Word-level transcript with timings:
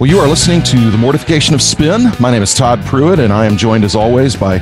Well, 0.00 0.08
you 0.08 0.18
are 0.18 0.26
listening 0.26 0.62
to 0.62 0.90
The 0.90 0.96
Mortification 0.96 1.54
of 1.54 1.60
Spin. 1.60 2.10
My 2.18 2.30
name 2.30 2.42
is 2.42 2.54
Todd 2.54 2.82
Pruitt, 2.86 3.18
and 3.18 3.30
I 3.30 3.44
am 3.44 3.58
joined 3.58 3.84
as 3.84 3.94
always 3.94 4.34
by 4.34 4.58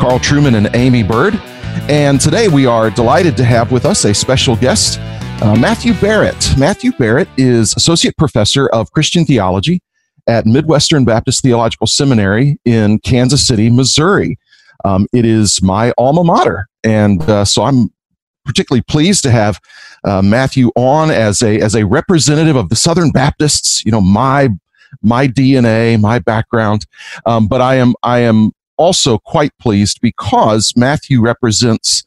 Carl 0.00 0.18
Trueman 0.18 0.56
and 0.56 0.66
Aimee 0.74 1.04
Byrd. 1.04 1.40
And 1.88 2.20
today 2.20 2.48
we 2.48 2.66
are 2.66 2.90
delighted 2.90 3.36
to 3.36 3.44
have 3.44 3.70
with 3.70 3.86
us 3.86 4.04
a 4.04 4.12
special 4.12 4.56
guest, 4.56 4.98
uh, 5.44 5.54
Matthew 5.56 5.94
Barrett. 5.94 6.58
Matthew 6.58 6.90
Barrett 6.90 7.28
is 7.36 7.72
Associate 7.76 8.16
Professor 8.16 8.66
of 8.70 8.90
Christian 8.90 9.24
Theology 9.24 9.80
at 10.26 10.44
Midwestern 10.44 11.04
Baptist 11.04 11.42
Theological 11.42 11.86
Seminary 11.86 12.58
in 12.64 12.98
Kansas 12.98 13.46
City, 13.46 13.70
Missouri. 13.70 14.40
Um, 14.84 15.06
it 15.12 15.24
is 15.24 15.62
my 15.62 15.92
alma 15.98 16.24
mater. 16.24 16.66
And 16.82 17.22
uh, 17.30 17.44
so 17.44 17.62
I'm 17.62 17.90
particularly 18.44 18.82
pleased 18.82 19.22
to 19.22 19.30
have 19.30 19.60
uh, 20.02 20.20
Matthew 20.20 20.72
on 20.74 21.12
as 21.12 21.42
a 21.42 21.60
as 21.60 21.76
a 21.76 21.86
representative 21.86 22.56
of 22.56 22.70
the 22.70 22.76
Southern 22.76 23.12
Baptists. 23.12 23.84
You 23.84 23.92
know, 23.92 24.00
my 24.00 24.48
my 25.02 25.26
DNA, 25.28 26.00
my 26.00 26.18
background. 26.18 26.86
Um, 27.26 27.48
but 27.48 27.60
I 27.60 27.76
am 27.76 27.94
I 28.02 28.20
am 28.20 28.52
also 28.76 29.18
quite 29.18 29.52
pleased 29.58 30.00
because 30.00 30.72
Matthew 30.76 31.20
represents 31.20 32.04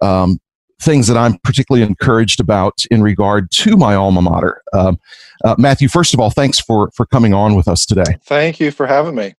um, 0.00 0.38
things 0.80 1.06
that 1.06 1.16
I'm 1.16 1.38
particularly 1.38 1.86
encouraged 1.86 2.40
about 2.40 2.84
in 2.90 3.02
regard 3.02 3.50
to 3.50 3.76
my 3.76 3.94
alma 3.94 4.22
mater. 4.22 4.62
Um, 4.72 4.98
uh, 5.44 5.54
Matthew, 5.58 5.88
first 5.88 6.14
of 6.14 6.20
all, 6.20 6.30
thanks 6.30 6.58
for 6.58 6.90
for 6.94 7.06
coming 7.06 7.34
on 7.34 7.54
with 7.54 7.68
us 7.68 7.86
today. 7.86 8.16
Thank 8.24 8.60
you 8.60 8.70
for 8.70 8.86
having 8.86 9.14
me. 9.14 9.34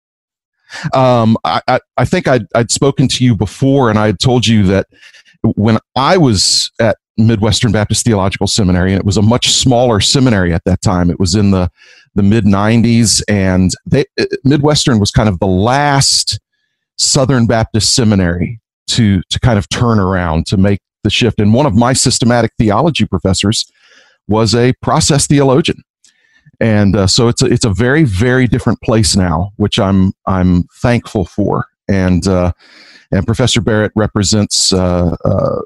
Um, 0.95 1.37
I, 1.45 1.61
I, 1.69 1.81
I, 1.97 2.05
think 2.05 2.27
I'd, 2.27 2.47
I'd 2.57 2.73
spoken 2.73 3.07
to 3.07 3.25
you 3.25 3.37
before, 3.37 3.89
and 3.89 3.99
I 4.01 4.07
had 4.07 4.19
told 4.19 4.49
you 4.49 4.65
that 4.65 4.89
when 5.55 5.79
I 5.95 6.17
was 6.17 6.73
at 6.81 6.97
Midwestern 7.17 7.73
Baptist 7.73 8.05
Theological 8.05 8.47
Seminary, 8.47 8.93
and 8.93 8.99
it 8.99 9.07
was 9.07 9.17
a 9.17 9.23
much 9.23 9.53
smaller 9.53 10.01
seminary 10.01 10.53
at 10.53 10.65
that 10.65 10.83
time. 10.83 11.11
It 11.11 11.19
was 11.19 11.35
in 11.35 11.51
the 11.51 11.71
the 12.17 12.23
mid 12.23 12.45
90s, 12.45 13.23
and 13.29 13.73
they, 13.85 14.05
Midwestern 14.43 14.99
was 14.99 15.11
kind 15.11 15.29
of 15.29 15.39
the 15.39 15.47
last 15.47 16.41
Southern 16.97 17.47
Baptist 17.47 17.95
seminary 17.95 18.61
to 18.89 19.23
to 19.31 19.39
kind 19.41 19.59
of 19.59 19.69
turn 19.69 19.99
around 19.99 20.47
to 20.47 20.57
make 20.57 20.81
the 21.05 21.11
shift. 21.11 21.39
And 21.39 21.53
one 21.53 21.67
of 21.67 21.75
my 21.75 21.93
systematic 21.93 22.53
theology 22.59 23.05
professors 23.05 23.71
was 24.27 24.55
a 24.55 24.73
process 24.81 25.27
theologian, 25.27 25.83
and 26.59 26.97
uh, 26.97 27.07
so 27.07 27.29
it's 27.29 27.43
a, 27.43 27.47
it's 27.47 27.67
a 27.67 27.71
very 27.71 28.05
very 28.05 28.47
different 28.47 28.81
place 28.81 29.15
now, 29.15 29.53
which 29.57 29.79
I'm 29.79 30.13
I'm 30.27 30.65
thankful 30.81 31.27
for. 31.27 31.67
And 31.89 32.27
uh, 32.27 32.53
and 33.13 33.27
Professor 33.27 33.61
Barrett 33.61 33.93
represents 33.95 34.73
uh, 34.73 35.17
uh 35.25 35.61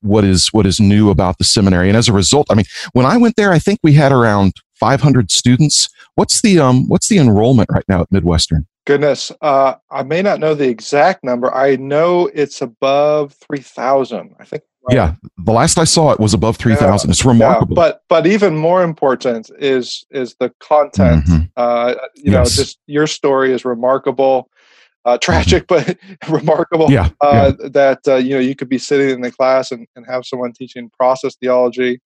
what 0.00 0.24
is 0.24 0.48
what 0.52 0.66
is 0.66 0.80
new 0.80 1.10
about 1.10 1.38
the 1.38 1.44
seminary. 1.44 1.88
And 1.88 1.96
as 1.96 2.08
a 2.08 2.12
result, 2.12 2.48
I 2.50 2.54
mean, 2.54 2.66
when 2.92 3.06
I 3.06 3.16
went 3.16 3.36
there, 3.36 3.52
I 3.52 3.60
think 3.60 3.78
we 3.82 3.92
had 3.92 4.12
around 4.12 4.54
500 4.78 5.30
students. 5.30 5.88
What's 6.14 6.40
the 6.40 6.58
um 6.58 6.88
what's 6.88 7.08
the 7.08 7.18
enrollment 7.18 7.68
right 7.70 7.84
now 7.88 8.02
at 8.02 8.12
Midwestern? 8.12 8.66
Goodness, 8.86 9.32
uh, 9.40 9.74
I 9.90 10.04
may 10.04 10.22
not 10.22 10.38
know 10.38 10.54
the 10.54 10.68
exact 10.68 11.24
number. 11.24 11.52
I 11.52 11.74
know 11.74 12.30
it's 12.32 12.62
above 12.62 13.34
3,000. 13.34 14.36
I 14.38 14.44
think. 14.44 14.62
Right. 14.88 14.94
Yeah, 14.94 15.14
the 15.38 15.50
last 15.50 15.78
I 15.78 15.84
saw 15.84 16.12
it 16.12 16.20
was 16.20 16.32
above 16.32 16.56
3,000. 16.56 17.08
Yeah, 17.08 17.10
it's 17.10 17.24
remarkable. 17.24 17.74
Yeah, 17.74 17.82
but 17.82 18.02
but 18.08 18.26
even 18.28 18.56
more 18.56 18.84
important 18.84 19.50
is 19.58 20.04
is 20.10 20.36
the 20.38 20.52
content. 20.60 21.24
Mm-hmm. 21.24 21.44
Uh, 21.56 21.94
you 22.14 22.32
yes. 22.32 22.32
know, 22.32 22.62
just 22.62 22.78
your 22.86 23.08
story 23.08 23.52
is 23.52 23.64
remarkable 23.64 24.48
uh, 25.06 25.16
tragic 25.16 25.66
but 25.68 25.96
remarkable. 26.28 26.90
Yeah, 26.90 27.10
uh, 27.22 27.52
yeah. 27.58 27.68
That 27.70 28.00
uh, 28.06 28.16
you 28.16 28.34
know 28.34 28.40
you 28.40 28.54
could 28.54 28.68
be 28.68 28.78
sitting 28.78 29.08
in 29.08 29.20
the 29.22 29.32
class 29.32 29.72
and, 29.72 29.86
and 29.96 30.04
have 30.06 30.26
someone 30.26 30.52
teaching 30.52 30.90
process 30.90 31.36
theology. 31.36 32.00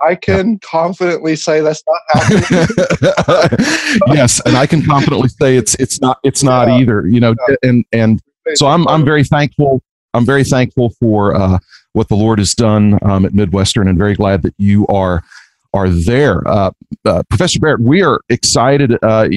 I 0.00 0.14
can 0.14 0.52
yeah. 0.52 0.58
confidently 0.62 1.36
say 1.36 1.60
that's 1.60 1.82
not 1.86 2.00
happening. 2.08 2.68
yes, 4.14 4.40
and 4.44 4.56
I 4.56 4.66
can 4.66 4.84
confidently 4.84 5.28
say 5.28 5.56
it's 5.56 5.74
it's 5.76 6.00
not 6.00 6.18
it's 6.22 6.42
not 6.42 6.68
yeah. 6.68 6.78
either. 6.78 7.06
You 7.06 7.20
know, 7.20 7.34
and 7.62 7.84
and 7.92 8.22
so 8.54 8.66
I'm 8.66 8.86
I'm 8.88 9.04
very 9.04 9.24
thankful. 9.24 9.82
I'm 10.14 10.26
very 10.26 10.44
thankful 10.44 10.90
for 11.00 11.34
uh, 11.34 11.58
what 11.92 12.08
the 12.08 12.16
Lord 12.16 12.38
has 12.38 12.54
done 12.54 12.98
um, 13.02 13.24
at 13.24 13.34
Midwestern, 13.34 13.88
and 13.88 13.98
very 13.98 14.14
glad 14.14 14.42
that 14.42 14.54
you 14.58 14.86
are 14.88 15.22
are 15.76 15.88
there. 15.90 16.46
Uh, 16.48 16.70
uh, 17.04 17.22
Professor 17.28 17.58
Barrett, 17.58 17.80
we 17.80 18.02
are 18.02 18.20
excited. 18.28 18.96
Uh, 19.02 19.28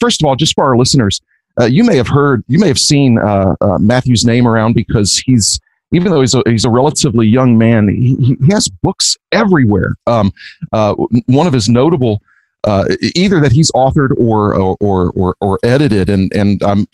first 0.00 0.22
of 0.22 0.26
all, 0.26 0.36
just 0.36 0.54
for 0.54 0.64
our 0.64 0.76
listeners, 0.76 1.20
uh, 1.60 1.64
you 1.64 1.84
may 1.84 1.96
have 1.96 2.08
heard, 2.08 2.44
you 2.48 2.58
may 2.58 2.68
have 2.68 2.78
seen 2.78 3.18
uh, 3.18 3.54
uh, 3.60 3.78
Matthew's 3.78 4.24
name 4.24 4.46
around 4.46 4.74
because 4.74 5.18
he's, 5.18 5.60
even 5.92 6.12
though 6.12 6.20
he's 6.20 6.34
a, 6.34 6.42
he's 6.46 6.64
a 6.64 6.70
relatively 6.70 7.26
young 7.26 7.58
man, 7.58 7.88
he, 7.88 8.14
he 8.16 8.52
has 8.52 8.68
books 8.82 9.16
everywhere. 9.32 9.94
Um, 10.06 10.32
uh, 10.72 10.94
one 11.26 11.46
of 11.46 11.52
his 11.52 11.68
notable, 11.68 12.22
uh, 12.64 12.84
either 13.14 13.40
that 13.40 13.52
he's 13.52 13.70
authored 13.72 14.12
or, 14.18 14.54
or, 14.54 15.10
or, 15.10 15.34
or, 15.40 15.58
edited, 15.64 16.08
and, 16.08 16.32
and 16.34 16.62
I'm 16.62 16.86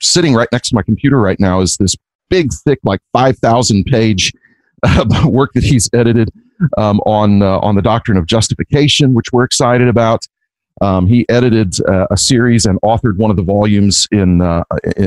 sitting 0.00 0.34
right 0.34 0.48
next 0.52 0.70
to 0.70 0.74
my 0.74 0.82
computer 0.82 1.20
right 1.20 1.38
now 1.38 1.60
is 1.60 1.76
this 1.76 1.96
big, 2.28 2.52
thick, 2.52 2.80
like 2.82 3.00
5,000 3.12 3.84
page 3.84 4.32
uh, 4.82 5.04
work 5.26 5.52
that 5.54 5.64
he's 5.64 5.88
edited 5.92 6.30
um, 6.76 7.00
on, 7.00 7.42
on 7.42 7.74
the 7.74 7.82
doctrine 7.82 8.18
of 8.18 8.26
justification, 8.26 9.14
which 9.14 9.32
we're 9.32 9.44
excited 9.44 9.88
about. 9.88 10.26
Um, 10.80 11.06
he 11.06 11.28
edited 11.28 11.74
uh, 11.86 12.06
a 12.10 12.16
series 12.16 12.66
and 12.66 12.80
authored 12.80 13.16
one 13.16 13.30
of 13.30 13.36
the 13.36 13.42
volumes 13.42 14.08
in 14.10 14.40
uh, 14.40 14.64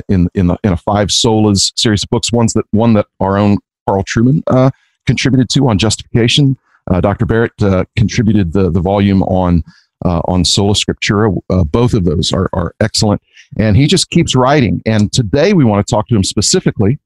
in 0.07 0.29
in, 0.35 0.47
the, 0.47 0.57
in, 0.63 0.73
a 0.73 0.77
five 0.77 1.09
solas 1.09 1.71
series 1.75 2.03
of 2.03 2.09
books. 2.09 2.31
Ones 2.31 2.53
that 2.53 2.65
one 2.71 2.93
that 2.93 3.07
our 3.19 3.37
own 3.37 3.57
Carl 3.87 4.03
Trueman 4.03 4.43
uh, 4.47 4.69
contributed 5.05 5.49
to 5.49 5.67
on 5.67 5.77
justification. 5.77 6.57
Uh, 6.89 7.01
Dr. 7.01 7.25
Barrett 7.25 7.51
uh, 7.61 7.85
contributed 7.97 8.53
the 8.53 8.69
the 8.69 8.79
volume 8.79 9.23
on 9.23 9.63
uh, 10.03 10.21
on 10.25 10.45
sola 10.45 10.73
scriptura. 10.73 11.35
both 11.71 11.93
of 11.93 12.05
those 12.05 12.31
are 12.31 12.49
are 12.53 12.75
excellent, 12.79 13.21
and 13.57 13.75
he 13.75 13.87
just 13.87 14.09
keeps 14.11 14.35
writing. 14.35 14.81
And 14.85 15.11
today 15.11 15.53
we 15.53 15.65
want 15.65 15.85
to 15.85 15.89
talk 15.89 16.07
to 16.09 16.15
him 16.15 16.23
specifically 16.23 16.99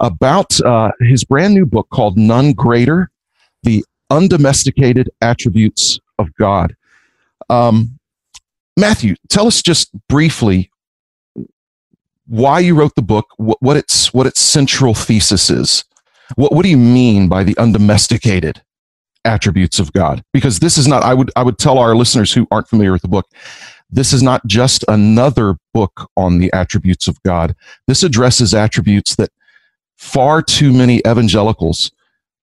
about 0.00 0.58
his 1.00 1.24
brand 1.24 1.54
new 1.54 1.64
book 1.64 1.88
called 1.90 2.18
None 2.18 2.52
Greater: 2.52 3.10
The 3.62 3.84
Undomesticated 4.10 5.10
Attributes 5.22 6.00
of 6.18 6.34
God. 6.34 6.74
Um, 7.50 7.98
Matthew, 8.76 9.14
tell 9.28 9.46
us 9.46 9.62
just 9.62 9.90
briefly 10.08 10.70
why 12.26 12.58
you 12.58 12.74
wrote 12.74 12.94
the 12.94 13.02
book, 13.02 13.26
what, 13.36 13.60
what, 13.60 13.76
its 13.76 14.12
what 14.12 14.26
its 14.26 14.40
central 14.40 14.94
thesis 14.94 15.50
is. 15.50 15.84
What 16.36 16.52
what 16.52 16.62
do 16.62 16.70
you 16.70 16.78
mean 16.78 17.28
by 17.28 17.44
the 17.44 17.56
undomesticated 17.58 18.62
attributes 19.24 19.78
of 19.78 19.92
God? 19.92 20.24
Because 20.32 20.58
this 20.58 20.78
is 20.78 20.88
not. 20.88 21.02
I 21.02 21.14
would 21.14 21.30
I 21.36 21.42
would 21.42 21.58
tell 21.58 21.78
our 21.78 21.94
listeners 21.94 22.32
who 22.32 22.46
aren't 22.50 22.68
familiar 22.68 22.92
with 22.92 23.02
the 23.02 23.08
book, 23.08 23.26
this 23.90 24.12
is 24.12 24.22
not 24.22 24.44
just 24.46 24.84
another 24.88 25.56
book 25.72 26.10
on 26.16 26.38
the 26.38 26.52
attributes 26.52 27.06
of 27.06 27.22
God. 27.22 27.54
This 27.86 28.02
addresses 28.02 28.54
attributes 28.54 29.14
that 29.16 29.30
far 29.96 30.42
too 30.42 30.72
many 30.72 30.98
evangelicals 31.06 31.92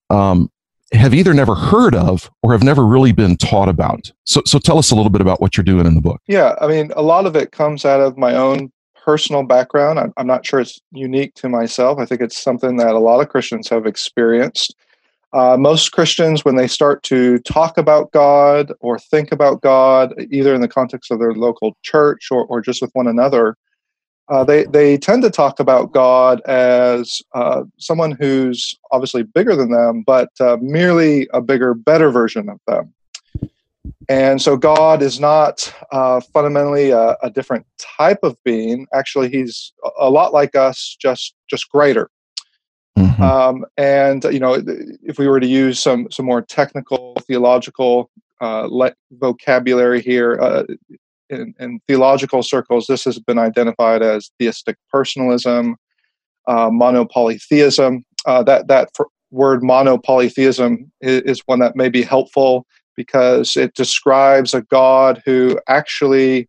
um, 0.09 0.49
have 0.93 1.13
either 1.13 1.33
never 1.33 1.55
heard 1.55 1.95
of 1.95 2.29
or 2.43 2.51
have 2.51 2.63
never 2.63 2.85
really 2.85 3.11
been 3.11 3.37
taught 3.37 3.69
about. 3.69 4.11
So, 4.25 4.41
so 4.45 4.59
tell 4.59 4.77
us 4.77 4.91
a 4.91 4.95
little 4.95 5.09
bit 5.09 5.21
about 5.21 5.39
what 5.41 5.55
you're 5.55 5.63
doing 5.63 5.85
in 5.85 5.95
the 5.95 6.01
book. 6.01 6.21
Yeah, 6.27 6.55
I 6.59 6.67
mean, 6.67 6.91
a 6.95 7.01
lot 7.01 7.25
of 7.25 7.35
it 7.35 7.51
comes 7.51 7.85
out 7.85 8.01
of 8.01 8.17
my 8.17 8.35
own 8.35 8.71
personal 9.03 9.43
background. 9.43 9.99
I'm, 9.99 10.13
I'm 10.17 10.27
not 10.27 10.45
sure 10.45 10.59
it's 10.59 10.79
unique 10.91 11.33
to 11.35 11.49
myself. 11.49 11.99
I 11.99 12.05
think 12.05 12.21
it's 12.21 12.41
something 12.41 12.77
that 12.77 12.93
a 12.93 12.99
lot 12.99 13.21
of 13.21 13.29
Christians 13.29 13.69
have 13.69 13.85
experienced. 13.85 14.75
Uh, 15.33 15.55
most 15.57 15.93
Christians, 15.93 16.43
when 16.43 16.57
they 16.57 16.67
start 16.67 17.03
to 17.03 17.39
talk 17.39 17.77
about 17.77 18.11
God 18.11 18.73
or 18.81 18.99
think 18.99 19.31
about 19.31 19.61
God, 19.61 20.13
either 20.29 20.53
in 20.53 20.59
the 20.59 20.67
context 20.67 21.09
of 21.09 21.19
their 21.19 21.33
local 21.33 21.77
church 21.83 22.27
or, 22.31 22.45
or 22.47 22.59
just 22.61 22.81
with 22.81 22.91
one 22.93 23.07
another, 23.07 23.55
uh, 24.29 24.43
they 24.43 24.63
they 24.65 24.97
tend 24.97 25.23
to 25.23 25.29
talk 25.29 25.59
about 25.59 25.91
God 25.91 26.41
as 26.41 27.21
uh, 27.33 27.63
someone 27.77 28.11
who's 28.11 28.77
obviously 28.91 29.23
bigger 29.23 29.55
than 29.55 29.71
them, 29.71 30.03
but 30.05 30.29
uh, 30.39 30.57
merely 30.61 31.27
a 31.33 31.41
bigger, 31.41 31.73
better 31.73 32.11
version 32.11 32.49
of 32.49 32.59
them. 32.67 32.93
And 34.09 34.41
so 34.41 34.57
God 34.57 35.01
is 35.01 35.19
not 35.19 35.73
uh, 35.91 36.21
fundamentally 36.33 36.91
a, 36.91 37.17
a, 37.23 37.29
different 37.29 37.65
type 37.77 38.19
of 38.23 38.37
being. 38.43 38.87
Actually, 38.93 39.29
He's 39.29 39.73
a 39.99 40.09
lot 40.09 40.33
like 40.33 40.55
us, 40.55 40.95
just 40.99 41.35
just 41.49 41.69
greater. 41.69 42.09
Mm-hmm. 42.97 43.23
Um, 43.23 43.65
and 43.77 44.23
you 44.25 44.39
know, 44.39 44.61
if 45.03 45.17
we 45.17 45.27
were 45.27 45.39
to 45.39 45.47
use 45.47 45.79
some 45.79 46.09
some 46.11 46.25
more 46.25 46.41
technical 46.41 47.15
theological 47.27 48.09
uh, 48.41 48.67
vocabulary 49.11 50.01
here, 50.01 50.39
uh, 50.41 50.63
in, 51.31 51.53
in, 51.59 51.79
theological 51.87 52.43
circles, 52.43 52.87
this 52.87 53.03
has 53.05 53.19
been 53.19 53.39
identified 53.39 54.01
as 54.01 54.31
theistic 54.37 54.77
personalism, 54.91 55.75
uh, 56.47 56.69
monopolytheism. 56.71 58.03
Uh, 58.25 58.43
that 58.43 58.67
that 58.67 58.89
word 59.31 59.63
monopolytheism 59.63 60.91
is, 61.01 61.21
is 61.21 61.41
one 61.45 61.59
that 61.59 61.75
may 61.75 61.89
be 61.89 62.03
helpful 62.03 62.65
because 62.95 63.55
it 63.57 63.73
describes 63.73 64.53
a 64.53 64.61
God 64.63 65.21
who 65.25 65.59
actually 65.67 66.47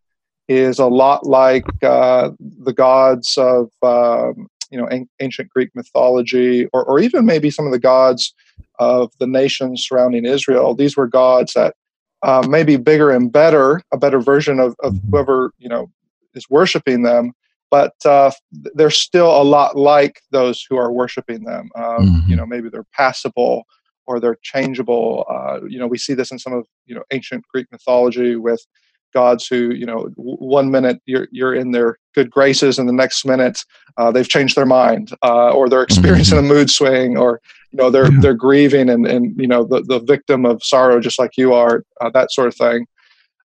is 0.49 0.79
a 0.79 0.87
lot 0.87 1.27
like 1.27 1.65
uh, 1.83 2.31
the 2.41 2.73
gods 2.73 3.39
of 3.39 3.71
um, 3.83 4.49
you 4.71 4.79
know 4.79 4.87
an- 4.87 5.09
ancient 5.21 5.49
Greek 5.51 5.71
mythology, 5.75 6.67
or, 6.73 6.85
or 6.85 6.99
even 6.99 7.25
maybe 7.25 7.51
some 7.51 7.67
of 7.67 7.73
the 7.73 7.79
gods 7.79 8.35
of 8.79 9.13
the 9.19 9.27
nations 9.27 9.85
surrounding 9.87 10.25
Israel. 10.25 10.75
These 10.75 10.97
were 10.97 11.07
gods 11.07 11.55
that 11.55 11.75
uh, 12.23 12.47
maybe 12.49 12.77
bigger 12.77 13.11
and 13.11 13.33
better, 13.33 13.83
a 13.93 13.99
better 13.99 14.21
version 14.21 14.61
of, 14.61 14.77
of 14.83 14.95
mm-hmm. 14.95 15.11
whoever 15.11 15.53
you 15.59 15.69
know 15.69 15.91
is 16.35 16.49
worshiping 16.49 17.03
them, 17.03 17.33
but 17.71 17.95
uh, 18.05 18.31
they're 18.75 18.91
still 18.91 19.41
a 19.41 19.45
lot 19.45 19.77
like 19.77 20.21
those 20.31 20.65
who 20.69 20.77
are 20.77 20.93
worshiping 20.93 21.45
them. 21.45 21.71
Um, 21.75 21.85
mm-hmm. 21.85 22.31
You 22.31 22.37
know, 22.37 22.47
maybe 22.47 22.69
they're 22.69 22.87
passible 22.93 23.65
or 24.07 24.21
they're 24.21 24.39
changeable. 24.43 25.25
Uh, 25.29 25.61
you 25.67 25.79
know, 25.79 25.87
we 25.87 25.99
see 25.99 26.15
this 26.15 26.31
in 26.31 26.39
some 26.39 26.53
of 26.53 26.67
you 26.87 26.95
know 26.95 27.03
ancient 27.11 27.45
Greek 27.53 27.67
mythology 27.73 28.37
with 28.37 28.65
gods 29.13 29.47
who 29.47 29.73
you 29.73 29.87
know 29.87 30.09
one 30.17 30.71
minute 30.71 31.01
you're 31.07 31.29
you're 31.31 31.55
in 31.55 31.71
their 31.71 31.99
good 32.15 32.31
graces 32.31 32.79
and 32.79 32.89
the 32.89 32.93
next 32.93 33.25
minute 33.25 33.65
uh, 33.97 34.11
they've 34.11 34.29
changed 34.29 34.57
their 34.57 34.67
mind 34.67 35.13
uh, 35.23 35.51
or 35.51 35.69
they're 35.69 35.83
experiencing 35.83 36.39
mm-hmm. 36.39 36.51
a 36.51 36.55
mood 36.55 36.71
swing 36.71 37.17
or 37.17 37.41
you 37.71 37.77
know 37.79 37.91
they're 37.91 38.13
yeah. 38.13 38.21
they're 38.21 38.35
grieving 38.35 38.89
and 38.89 39.07
and 39.07 39.39
you 39.41 39.47
know 39.47 39.65
the, 39.65 39.83
the 39.83 40.01
victim 40.01 40.45
of 40.45 40.63
sorrow 40.63 41.01
just 41.01 41.19
like 41.19 41.37
you 41.37 41.53
are 41.53 41.85
uh, 42.01 42.11
that 42.11 42.33
sort 42.33 42.49
of 42.49 42.55
thing 42.55 42.87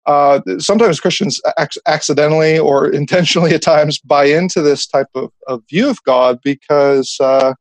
uh, 0.06 0.40
sometimes 0.58 1.00
christians 1.00 1.42
ac- 1.58 1.82
accidentally 1.86 2.58
or 2.58 2.90
intentionally 3.02 3.54
at 3.54 3.62
times 3.62 4.00
buy 4.00 4.26
into 4.26 4.62
this 4.62 4.88
type 4.88 5.08
of, 5.16 5.32
of 5.48 5.64
view 5.70 5.90
of 5.90 6.02
god 6.04 6.40
because 6.44 7.18
uh, 7.20 7.54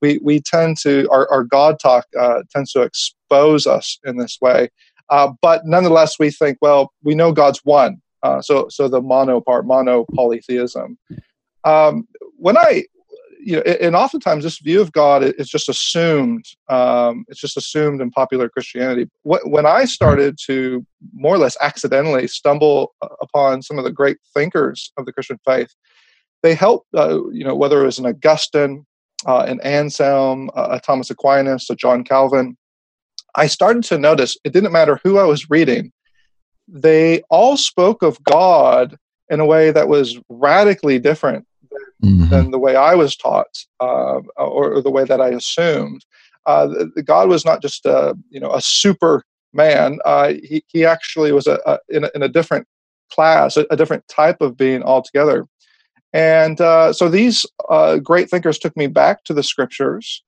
we 0.00 0.18
we 0.22 0.40
tend 0.40 0.76
to 0.78 1.08
our, 1.10 1.28
our 1.30 1.44
god 1.44 1.78
talk 1.80 2.06
uh, 2.18 2.42
tends 2.50 2.72
to 2.72 2.82
expose 2.82 3.66
us 3.66 3.98
in 4.04 4.16
this 4.16 4.38
way 4.40 4.68
uh, 5.10 5.32
but 5.40 5.62
nonetheless, 5.64 6.18
we 6.18 6.30
think, 6.30 6.58
well, 6.60 6.92
we 7.02 7.14
know 7.14 7.32
God's 7.32 7.60
one. 7.64 8.00
Uh, 8.22 8.42
so, 8.42 8.68
so 8.68 8.88
the 8.88 9.00
mono 9.00 9.40
part, 9.40 9.66
mono 9.66 10.04
polytheism. 10.14 10.98
Um, 11.64 12.06
when 12.36 12.56
I, 12.56 12.84
you 13.40 13.56
know, 13.56 13.62
and 13.62 13.94
oftentimes 13.94 14.44
this 14.44 14.58
view 14.58 14.80
of 14.80 14.92
God 14.92 15.22
is 15.22 15.48
just 15.48 15.68
assumed. 15.68 16.44
Um, 16.68 17.24
it's 17.28 17.40
just 17.40 17.56
assumed 17.56 18.00
in 18.00 18.10
popular 18.10 18.48
Christianity. 18.48 19.08
When 19.22 19.64
I 19.64 19.84
started 19.84 20.36
to 20.46 20.84
more 21.14 21.36
or 21.36 21.38
less 21.38 21.56
accidentally 21.60 22.26
stumble 22.26 22.94
upon 23.22 23.62
some 23.62 23.78
of 23.78 23.84
the 23.84 23.92
great 23.92 24.18
thinkers 24.34 24.92
of 24.96 25.06
the 25.06 25.12
Christian 25.12 25.38
faith, 25.46 25.70
they 26.42 26.54
helped. 26.54 26.88
Uh, 26.94 27.28
you 27.30 27.44
know, 27.44 27.54
whether 27.54 27.82
it 27.82 27.86
was 27.86 27.98
an 27.98 28.06
Augustine, 28.06 28.84
uh, 29.26 29.44
an 29.48 29.60
Anselm, 29.60 30.50
uh, 30.54 30.68
a 30.72 30.80
Thomas 30.80 31.10
Aquinas, 31.10 31.70
a 31.70 31.76
John 31.76 32.04
Calvin, 32.04 32.56
I 33.34 33.46
started 33.46 33.84
to 33.84 33.98
notice 33.98 34.36
it 34.44 34.52
didn't 34.52 34.72
matter 34.72 35.00
who 35.02 35.18
I 35.18 35.24
was 35.24 35.50
reading, 35.50 35.92
they 36.66 37.22
all 37.30 37.56
spoke 37.56 38.02
of 38.02 38.22
God 38.24 38.96
in 39.30 39.40
a 39.40 39.46
way 39.46 39.70
that 39.70 39.88
was 39.88 40.18
radically 40.28 40.98
different 40.98 41.46
than, 41.70 42.10
mm-hmm. 42.10 42.30
than 42.30 42.50
the 42.50 42.58
way 42.58 42.76
I 42.76 42.94
was 42.94 43.16
taught 43.16 43.58
uh, 43.80 44.20
or, 44.36 44.74
or, 44.74 44.82
the 44.82 44.90
way 44.90 45.04
that 45.04 45.20
I 45.20 45.28
assumed. 45.28 46.04
Uh, 46.46 46.66
the, 46.66 46.90
the 46.96 47.02
God 47.02 47.28
was 47.28 47.44
not 47.44 47.60
just 47.60 47.84
a 47.84 48.16
you 48.30 48.40
know 48.40 48.52
a 48.52 48.60
super 48.60 49.24
man. 49.52 49.98
Uh, 50.04 50.34
he 50.42 50.64
he 50.68 50.84
actually 50.84 51.32
was 51.32 51.46
a, 51.46 51.58
a, 51.66 51.78
in, 51.88 52.04
a 52.04 52.10
in 52.14 52.22
a 52.22 52.28
different 52.28 52.66
class, 53.10 53.56
a, 53.56 53.66
a, 53.70 53.76
different 53.76 54.06
type 54.08 54.40
of 54.40 54.56
being 54.56 54.82
altogether. 54.82 55.46
And 56.12 56.60
uh, 56.60 56.92
so 56.92 57.08
these 57.08 57.46
uh, 57.68 57.98
great 57.98 58.30
thinkers 58.30 58.58
took 58.58 58.76
me 58.76 58.86
back 58.86 59.24
to 59.24 59.34
the 59.34 59.42
scriptures 59.42 60.22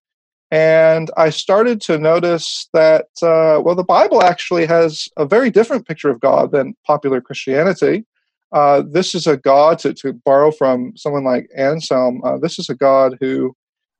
and 0.50 1.11
I 1.17 1.31
started 1.31 1.81
to 1.82 1.99
notice 1.99 2.69
that, 2.73 3.06
uh, 3.23 3.61
well, 3.62 3.76
the 3.76 3.85
Bible 3.85 4.23
actually 4.23 4.67
has 4.67 5.08
a 5.17 5.25
very 5.25 5.50
different 5.50 5.87
picture 5.87 6.11
of 6.11 6.20
God 6.20 6.50
than 6.50 6.75
popular 6.85 7.20
Christianity. 7.20 8.05
Uh, 8.52 8.82
this 8.85 9.14
is 9.14 9.29
a 9.29 9.37
God, 9.37 9.79
to, 9.81 9.94
to 9.94 10.12
borrow 10.12 10.50
from 10.50 10.93
someone 10.97 11.23
like 11.23 11.49
Anselm, 11.56 12.20
uh, 12.25 12.37
this 12.38 12.58
is 12.58 12.69
a 12.69 12.75
God 12.75 13.17
who 13.20 13.55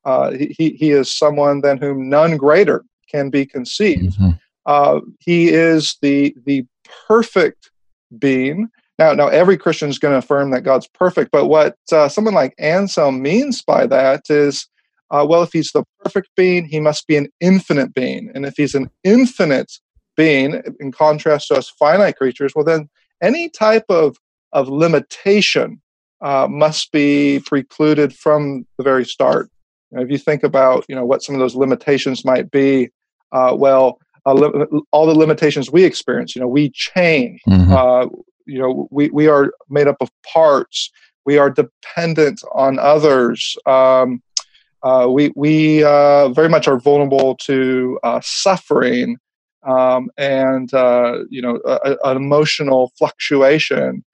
uh, 0.05 0.33
he, 0.33 0.71
he 0.71 0.91
is 0.91 1.15
someone 1.15 1.61
than 1.61 1.79
whom 1.79 2.09
none 2.09 2.37
greater 2.37 2.85
can 3.09 3.31
be 3.31 3.47
conceived. 3.47 4.19
Mm-hmm. 4.19 4.31
Uh, 4.67 5.01
he 5.21 5.51
is 5.51 5.97
the, 6.03 6.35
the 6.47 6.65
perfect 7.07 7.71
being. 8.19 8.69
Now, 8.99 9.13
now 9.13 9.29
every 9.29 9.57
Christian 9.57 9.89
is 9.89 9.99
going 9.99 10.13
to 10.13 10.19
affirm 10.19 10.51
that 10.51 10.63
God's 10.63 10.89
perfect, 10.89 11.31
but 11.31 11.47
what 11.47 11.77
uh, 11.93 12.09
someone 12.09 12.35
like 12.35 12.55
Anselm 12.59 13.23
means 13.23 13.63
by 13.63 13.87
that 13.87 14.23
is 14.31 14.67
uh, 15.11 15.27
well, 15.29 15.43
if 15.43 15.53
he's 15.53 15.73
the 15.73 15.85
perfect 16.05 16.29
being, 16.37 16.65
he 16.67 16.81
must 16.81 17.07
be 17.07 17.17
an 17.17 17.29
infinite 17.41 17.95
being. 17.95 18.31
And 18.35 18.47
if 18.47 18.55
he's 18.57 18.75
an 18.75 18.91
infinite 19.05 19.73
being, 20.17 20.63
in 20.79 20.93
contrast 20.93 21.49
to 21.49 21.55
us 21.55 21.71
finite 21.79 22.17
creatures, 22.17 22.53
well, 22.55 22.65
then 22.65 22.89
any 23.23 23.49
type 23.49 23.85
of, 23.89 24.17
of 24.53 24.69
limitation 24.69 25.81
uh, 26.21 26.47
must 26.49 26.93
be 26.93 27.41
precluded 27.47 28.15
from 28.15 28.67
the 28.77 28.85
very 28.85 29.05
start. 29.05 29.49
if 29.93 30.11
you 30.11 30.19
think 30.19 30.43
about, 30.43 30.85
you 30.89 30.95
know, 30.95 31.05
what 31.05 31.23
some 31.23 31.35
of 31.35 31.41
those 31.41 31.55
limitations 31.55 32.25
might 32.25 32.51
be, 32.51 32.91
uh, 33.33 33.55
well, 33.57 33.99
li- 34.27 34.83
all 34.93 35.07
the 35.07 35.15
limitations 35.15 35.71
we 35.71 35.85
experience, 35.85 36.35
you 36.35 36.41
know, 36.41 36.49
we 36.49 36.71
change. 36.71 37.41
Mm-hmm. 37.49 37.73
Uh, 37.73 38.07
you 38.47 38.59
know, 38.59 38.89
we, 38.91 39.09
we 39.11 39.29
are 39.29 39.53
made 39.69 39.89
up 39.89 39.97
of 40.01 40.11
parts. 40.27 40.91
We 41.25 41.39
are 41.39 41.51
dependent 41.51 42.43
on 42.53 42.79
others. 42.79 43.57
Um, 43.67 44.23
uh, 44.83 45.07
we 45.11 45.33
we 45.37 45.85
uh, 45.85 46.29
very 46.31 46.49
much 46.49 46.67
are 46.67 46.79
vulnerable 46.79 47.37
to 47.37 47.99
uh, 48.03 48.21
suffering 48.23 49.17
um, 49.67 50.11
and 50.17 50.73
uh, 50.73 51.19
you 51.29 51.43
know 51.43 51.61
a, 51.67 51.97
an 52.05 52.17
emotional 52.17 52.93
fluctuation. 52.99 54.05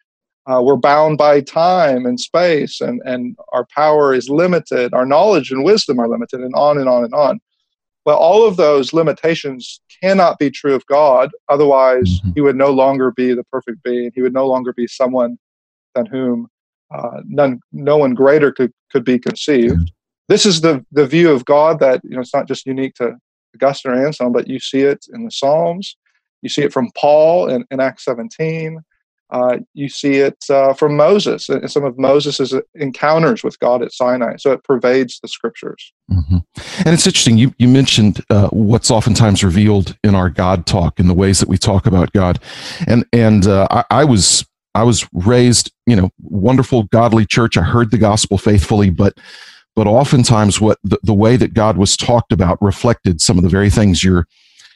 Uh, 0.46 0.62
we're 0.62 0.76
bound 0.76 1.18
by 1.18 1.40
time 1.40 2.06
and 2.06 2.18
space, 2.18 2.80
and 2.80 3.00
and 3.04 3.36
our 3.52 3.66
power 3.74 4.14
is 4.14 4.28
limited. 4.28 4.92
Our 4.92 5.06
knowledge 5.06 5.50
and 5.50 5.64
wisdom 5.64 5.98
are 6.00 6.08
limited, 6.08 6.40
and 6.40 6.54
on 6.54 6.78
and 6.78 6.88
on 6.88 7.04
and 7.04 7.14
on. 7.14 7.40
Well, 8.04 8.18
all 8.18 8.46
of 8.46 8.56
those 8.56 8.92
limitations 8.92 9.80
cannot 10.00 10.38
be 10.38 10.50
true 10.50 10.74
of 10.74 10.86
God. 10.86 11.30
Otherwise, 11.48 12.20
mm-hmm. 12.20 12.30
He 12.34 12.40
would 12.40 12.54
no 12.54 12.70
longer 12.70 13.10
be 13.10 13.34
the 13.34 13.42
perfect 13.44 13.82
being. 13.82 14.12
He 14.14 14.22
would 14.22 14.34
no 14.34 14.46
longer 14.46 14.72
be 14.72 14.86
someone 14.86 15.38
than 15.96 16.06
whom 16.06 16.48
uh, 16.94 17.22
none, 17.24 17.60
no 17.72 17.96
one 17.96 18.14
greater 18.14 18.52
could 18.52 18.72
could 18.92 19.04
be 19.04 19.18
conceived 19.18 19.90
this 20.28 20.46
is 20.46 20.60
the 20.60 20.84
the 20.92 21.06
view 21.06 21.30
of 21.30 21.44
God 21.44 21.80
that 21.80 22.00
you 22.04 22.10
know 22.10 22.20
it's 22.20 22.34
not 22.34 22.48
just 22.48 22.66
unique 22.66 22.94
to 22.96 23.16
Augustine 23.54 23.92
or 23.92 24.06
Anselm, 24.06 24.32
but 24.32 24.48
you 24.48 24.58
see 24.58 24.80
it 24.80 25.06
in 25.12 25.24
the 25.24 25.30
Psalms. 25.30 25.96
You 26.42 26.48
see 26.48 26.62
it 26.62 26.72
from 26.72 26.90
Paul 26.96 27.48
in, 27.48 27.64
in 27.70 27.80
Acts 27.80 28.04
17. 28.04 28.80
Uh, 29.30 29.58
you 29.74 29.88
see 29.88 30.16
it 30.16 30.36
uh, 30.50 30.72
from 30.72 30.96
Moses 30.96 31.48
and 31.48 31.68
some 31.68 31.84
of 31.84 31.98
Moses' 31.98 32.54
encounters 32.76 33.42
with 33.42 33.58
God 33.58 33.82
at 33.82 33.92
Sinai. 33.92 34.36
So 34.36 34.52
it 34.52 34.62
pervades 34.62 35.18
the 35.18 35.26
scriptures. 35.26 35.92
Mm-hmm. 36.12 36.36
And 36.84 36.88
it's 36.94 37.06
interesting. 37.06 37.36
You 37.36 37.52
you 37.58 37.66
mentioned 37.66 38.24
uh, 38.30 38.48
what's 38.48 38.90
oftentimes 38.90 39.42
revealed 39.42 39.96
in 40.04 40.14
our 40.14 40.30
God 40.30 40.64
talk 40.66 41.00
in 41.00 41.08
the 41.08 41.14
ways 41.14 41.40
that 41.40 41.48
we 41.48 41.58
talk 41.58 41.86
about 41.86 42.12
God, 42.12 42.38
and 42.86 43.04
and 43.12 43.48
uh, 43.48 43.66
I, 43.70 43.84
I 43.90 44.04
was 44.04 44.46
I 44.76 44.84
was 44.84 45.08
raised, 45.12 45.72
you 45.86 45.96
know, 45.96 46.10
wonderful 46.22 46.84
godly 46.84 47.26
church. 47.26 47.56
I 47.56 47.62
heard 47.62 47.90
the 47.90 47.98
gospel 47.98 48.38
faithfully, 48.38 48.90
but 48.90 49.18
but 49.76 49.86
oftentimes 49.86 50.60
what 50.60 50.78
the, 50.82 50.98
the 51.02 51.14
way 51.14 51.36
that 51.36 51.54
God 51.54 51.76
was 51.76 51.96
talked 51.96 52.32
about 52.32 52.60
reflected 52.60 53.20
some 53.20 53.36
of 53.36 53.44
the 53.44 53.50
very 53.50 53.70
things 53.70 54.02
you're 54.02 54.26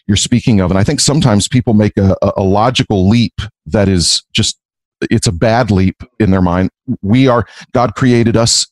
you're 0.07 0.16
speaking 0.16 0.61
of. 0.61 0.71
And 0.71 0.78
I 0.78 0.85
think 0.85 1.00
sometimes 1.00 1.49
people 1.49 1.73
make 1.73 1.97
a, 1.97 2.16
a 2.37 2.42
logical 2.42 3.09
leap 3.09 3.40
that 3.66 3.88
is 3.88 4.23
just 4.33 4.59
it's 5.02 5.26
a 5.26 5.33
bad 5.33 5.71
leap 5.71 6.02
in 6.19 6.30
their 6.30 6.42
mind. 6.42 6.71
We 7.00 7.26
are 7.26 7.47
God 7.73 7.95
created 7.95 8.37
us 8.37 8.66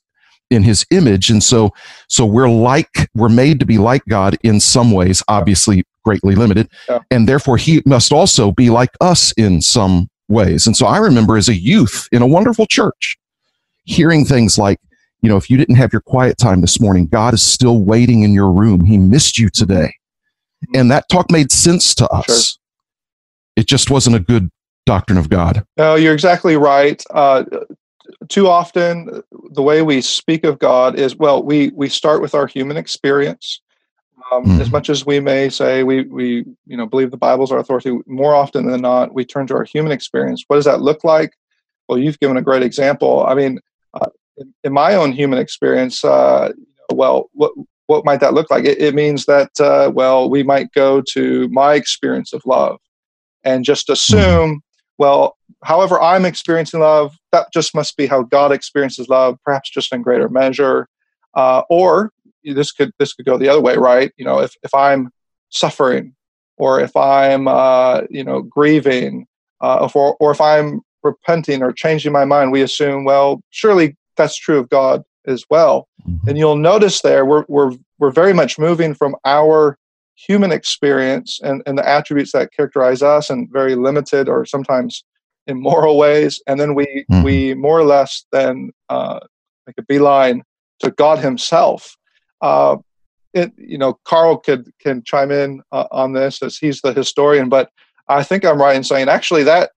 in 0.51 0.63
his 0.63 0.87
image 0.91 1.29
and 1.29 1.43
so 1.43 1.71
so 2.09 2.25
we're 2.25 2.49
like 2.49 3.11
we're 3.15 3.29
made 3.29 3.61
to 3.61 3.67
be 3.67 3.77
like 3.77 4.03
God 4.09 4.35
in 4.43 4.61
some 4.61 4.93
ways 4.93 5.23
obviously 5.29 5.85
greatly 6.07 6.35
limited 6.35 6.71
yeah. 6.89 7.01
and 7.11 7.29
therefore 7.29 7.59
he 7.59 7.83
must 7.85 8.15
also 8.15 8.51
be 8.53 8.71
like 8.71 8.89
us 9.03 9.31
in 9.33 9.61
some 9.61 10.09
ways. 10.29 10.67
And 10.67 10.77
so 10.77 10.87
I 10.87 10.99
remember 10.99 11.37
as 11.37 11.49
a 11.49 11.55
youth 11.55 12.09
in 12.13 12.23
a 12.23 12.27
wonderful 12.27 12.67
church 12.67 13.19
hearing 13.85 14.25
things 14.25 14.59
like 14.59 14.79
you 15.21 15.29
know, 15.29 15.37
if 15.37 15.51
you 15.51 15.57
didn't 15.57 15.77
have 15.77 15.93
your 15.93 16.03
quiet 16.03 16.39
time 16.39 16.61
this 16.61 16.81
morning, 16.81 17.07
God 17.07 17.35
is 17.35 17.43
still 17.43 17.81
waiting 17.81 18.23
in 18.23 18.33
your 18.33 18.53
room. 18.53 18.85
He 18.85 18.99
missed 18.99 19.39
you 19.39 19.49
today. 19.49 19.95
And 20.75 20.91
that 20.91 21.09
talk 21.09 21.31
made 21.31 21.51
sense 21.51 21.95
to 21.97 22.09
us. 22.09 22.27
Sure. 22.27 22.61
It 23.57 23.67
just 23.67 23.91
wasn't 23.91 24.17
a 24.17 24.21
good 24.21 24.51
doctrine 24.87 25.19
of 25.19 25.29
God. 25.29 25.65
No, 25.77 25.97
you're 25.97 26.15
exactly 26.15 26.57
right. 26.57 27.03
Uh, 27.11 27.45
too 28.29 28.49
often, 28.49 29.23
the 29.51 29.63
way 29.63 29.83
we 29.83 30.01
speak 30.01 30.45
of 30.45 30.59
God 30.59 30.99
is 30.99 31.17
well, 31.17 31.43
we 31.43 31.71
we 31.75 31.89
start 31.89 32.23
with 32.23 32.35
our 32.35 32.47
human 32.47 32.77
experience. 32.77 33.61
Um, 34.33 34.45
mm. 34.45 34.61
As 34.61 34.71
much 34.71 34.91
as 34.91 35.07
we 35.07 35.21
may 35.21 35.49
say 35.49 35.83
we 35.83 36.03
we 36.03 36.45
you 36.67 36.77
know 36.77 36.87
believe 36.87 37.11
the 37.11 37.17
Bible's 37.17 37.53
our 37.53 37.59
authority, 37.59 37.99
more 38.07 38.35
often 38.35 38.67
than 38.67 38.81
not 38.81 39.15
we 39.15 39.25
turn 39.25 39.47
to 39.49 39.55
our 39.55 39.65
human 39.65 39.93
experience. 39.93 40.45
What 40.47 40.57
does 40.57 40.65
that 40.65 40.81
look 40.81 41.05
like? 41.05 41.35
Well, 41.89 41.99
you've 41.99 42.21
given 42.21 42.37
a 42.37 42.43
great 42.43 42.63
example. 42.63 43.25
I 43.27 43.35
mean, 43.35 43.61
uh, 43.95 44.07
in, 44.39 44.55
in, 44.65 44.73
my 44.73 44.95
own 44.95 45.13
human 45.13 45.39
experience, 45.39 46.05
uh, 46.05 46.53
well, 46.93 47.31
what 47.33 47.53
what 47.87 48.05
might 48.05 48.21
that 48.21 48.35
look 48.35 48.51
like? 48.51 48.65
It, 48.65 48.81
it 48.81 48.95
means 48.95 49.25
that 49.27 49.51
uh, 49.61 49.91
well, 49.95 50.29
we 50.29 50.43
might 50.43 50.73
go 50.73 51.03
to 51.13 51.49
my 51.49 51.75
experience 51.75 52.33
of 52.33 52.43
love 52.45 52.79
and 53.45 53.65
just 53.65 53.89
assume, 53.89 54.61
well, 54.99 55.37
however 55.65 56.01
I'm 56.01 56.25
experiencing 56.25 56.81
love, 56.81 57.17
that 57.33 57.49
just 57.53 57.75
must 57.75 57.97
be 57.97 58.07
how 58.07 58.23
God 58.23 58.53
experiences 58.53 59.09
love, 59.09 59.39
perhaps 59.45 59.71
just 59.71 59.93
in 59.93 60.03
greater 60.03 60.29
measure. 60.29 60.89
Uh, 61.35 61.63
or 61.71 62.13
this 62.45 62.73
could 62.73 62.93
this 62.99 63.13
could 63.13 63.27
go 63.27 63.39
the 63.39 63.49
other 63.49 63.61
way, 63.61 63.77
right? 63.77 64.13
You 64.17 64.25
know, 64.25 64.41
if 64.41 64.55
if 64.63 64.75
I'm 64.75 65.11
suffering, 65.51 66.15
or 66.57 66.81
if 66.81 66.95
I'm 66.97 67.49
uh, 67.49 68.03
you 68.11 68.25
know 68.25 68.43
grieving, 68.43 69.27
uh, 69.61 69.89
or 69.95 70.17
or 70.21 70.31
if 70.31 70.41
I'm 70.41 70.83
repenting 71.03 71.63
or 71.63 71.73
changing 71.73 72.13
my 72.13 72.25
mind, 72.25 72.53
we 72.53 72.63
assume, 72.63 73.05
well, 73.05 73.41
surely 73.51 73.97
that's 74.19 74.37
true 74.37 74.59
of 74.59 74.69
God 74.69 75.03
as 75.27 75.45
well. 75.49 75.89
Mm-hmm. 76.07 76.29
And 76.29 76.39
you'll 76.39 76.57
notice 76.57 77.01
there 77.01 77.25
we're 77.25 77.45
we're 77.49 77.73
we're 77.99 78.11
very 78.11 78.35
much 78.35 78.59
moving 78.59 78.95
from 78.95 79.17
our 79.25 79.79
human 80.15 80.51
experience 80.53 81.39
and, 81.43 81.63
and 81.65 81.79
the 81.79 81.89
attributes 81.89 82.33
that 82.33 82.53
characterize 82.53 83.03
us 83.03 83.31
in 83.31 83.49
very 83.53 83.77
limited 83.77 84.29
or 84.29 84.45
sometimes 84.45 85.05
immoral 85.47 85.97
ways, 85.97 86.43
and 86.47 86.61
then 86.61 86.75
we 86.75 87.05
mm-hmm. 87.11 87.23
we 87.23 87.55
more 87.55 87.79
or 87.79 87.85
less 87.85 88.27
then 88.33 88.71
uh, 88.89 89.21
make 89.67 89.79
a 89.79 89.83
beeline 89.83 90.43
to 90.81 90.91
God 90.91 91.19
Himself. 91.19 91.97
Uh, 92.41 92.77
it, 93.35 93.53
you 93.57 93.79
know, 93.79 93.99
Carl 94.05 94.39
could 94.39 94.71
can 94.81 95.03
chime 95.05 95.31
in 95.31 95.63
uh, 95.73 95.87
on 95.91 96.13
this 96.13 96.43
as 96.43 96.59
he's 96.59 96.81
the 96.81 96.93
historian, 96.93 97.49
but 97.49 97.71
I 98.09 98.23
think 98.23 98.45
I'm 98.45 98.61
right 98.61 98.77
in 98.77 98.85
saying 98.85 99.09
actually 99.09 99.45
that 99.45 99.71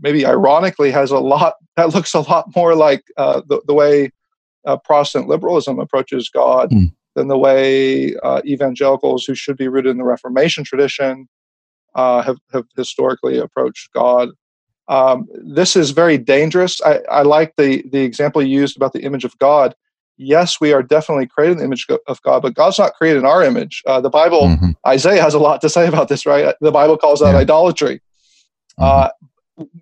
maybe 0.00 0.26
ironically 0.26 0.90
has 0.90 1.10
a 1.10 1.18
lot 1.18 1.54
that 1.76 1.94
looks 1.94 2.14
a 2.14 2.20
lot 2.20 2.54
more 2.54 2.74
like 2.74 3.04
uh, 3.16 3.42
the, 3.46 3.60
the 3.66 3.74
way 3.74 4.10
uh, 4.64 4.76
Protestant 4.76 5.28
liberalism 5.28 5.78
approaches 5.78 6.28
God 6.28 6.70
mm. 6.70 6.92
than 7.14 7.28
the 7.28 7.38
way 7.38 8.16
uh, 8.16 8.42
evangelicals 8.44 9.24
who 9.24 9.34
should 9.34 9.56
be 9.56 9.68
rooted 9.68 9.90
in 9.90 9.98
the 9.98 10.04
Reformation 10.04 10.64
tradition 10.64 11.28
uh, 11.94 12.22
have, 12.22 12.38
have 12.52 12.66
historically 12.76 13.38
approached 13.38 13.92
God. 13.92 14.30
Um, 14.88 15.28
this 15.32 15.76
is 15.76 15.90
very 15.90 16.18
dangerous. 16.18 16.82
I, 16.82 17.00
I 17.10 17.22
like 17.22 17.54
the, 17.56 17.82
the 17.90 18.00
example 18.00 18.42
you 18.42 18.60
used 18.60 18.76
about 18.76 18.92
the 18.92 19.02
image 19.02 19.24
of 19.24 19.38
God 19.38 19.74
yes, 20.18 20.60
we 20.60 20.72
are 20.72 20.82
definitely 20.82 21.26
created 21.26 21.52
in 21.52 21.58
the 21.58 21.64
image 21.64 21.86
of 22.06 22.22
God, 22.22 22.42
but 22.42 22.54
God's 22.54 22.78
not 22.78 22.94
created 22.94 23.20
in 23.20 23.24
our 23.24 23.42
image. 23.42 23.82
Uh, 23.86 24.00
the 24.00 24.10
Bible, 24.10 24.42
mm-hmm. 24.42 24.70
Isaiah 24.86 25.22
has 25.22 25.34
a 25.34 25.38
lot 25.38 25.60
to 25.62 25.68
say 25.68 25.86
about 25.86 26.08
this, 26.08 26.26
right? 26.26 26.54
The 26.60 26.72
Bible 26.72 26.98
calls 26.98 27.20
that 27.20 27.32
yeah. 27.32 27.38
idolatry. 27.38 28.02
Mm-hmm. 28.78 28.84
Uh, 28.84 29.08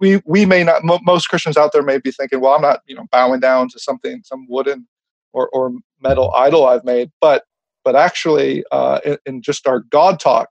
we 0.00 0.20
we 0.24 0.46
may 0.46 0.64
not. 0.64 0.82
most 0.84 1.28
Christians 1.28 1.56
out 1.56 1.72
there 1.72 1.82
may 1.82 1.98
be 1.98 2.10
thinking, 2.10 2.40
well, 2.40 2.54
I'm 2.54 2.62
not, 2.62 2.80
you 2.86 2.94
know, 2.94 3.06
bowing 3.12 3.40
down 3.40 3.68
to 3.70 3.78
something, 3.78 4.22
some 4.24 4.46
wooden 4.48 4.86
or, 5.32 5.48
or 5.50 5.72
metal 6.00 6.32
idol 6.34 6.66
I've 6.66 6.84
made, 6.84 7.10
but 7.20 7.44
but 7.84 7.94
actually, 7.94 8.64
uh, 8.72 8.98
in, 9.04 9.18
in, 9.26 9.42
just 9.42 9.68
our 9.68 9.78
God 9.78 10.18
talk, 10.18 10.48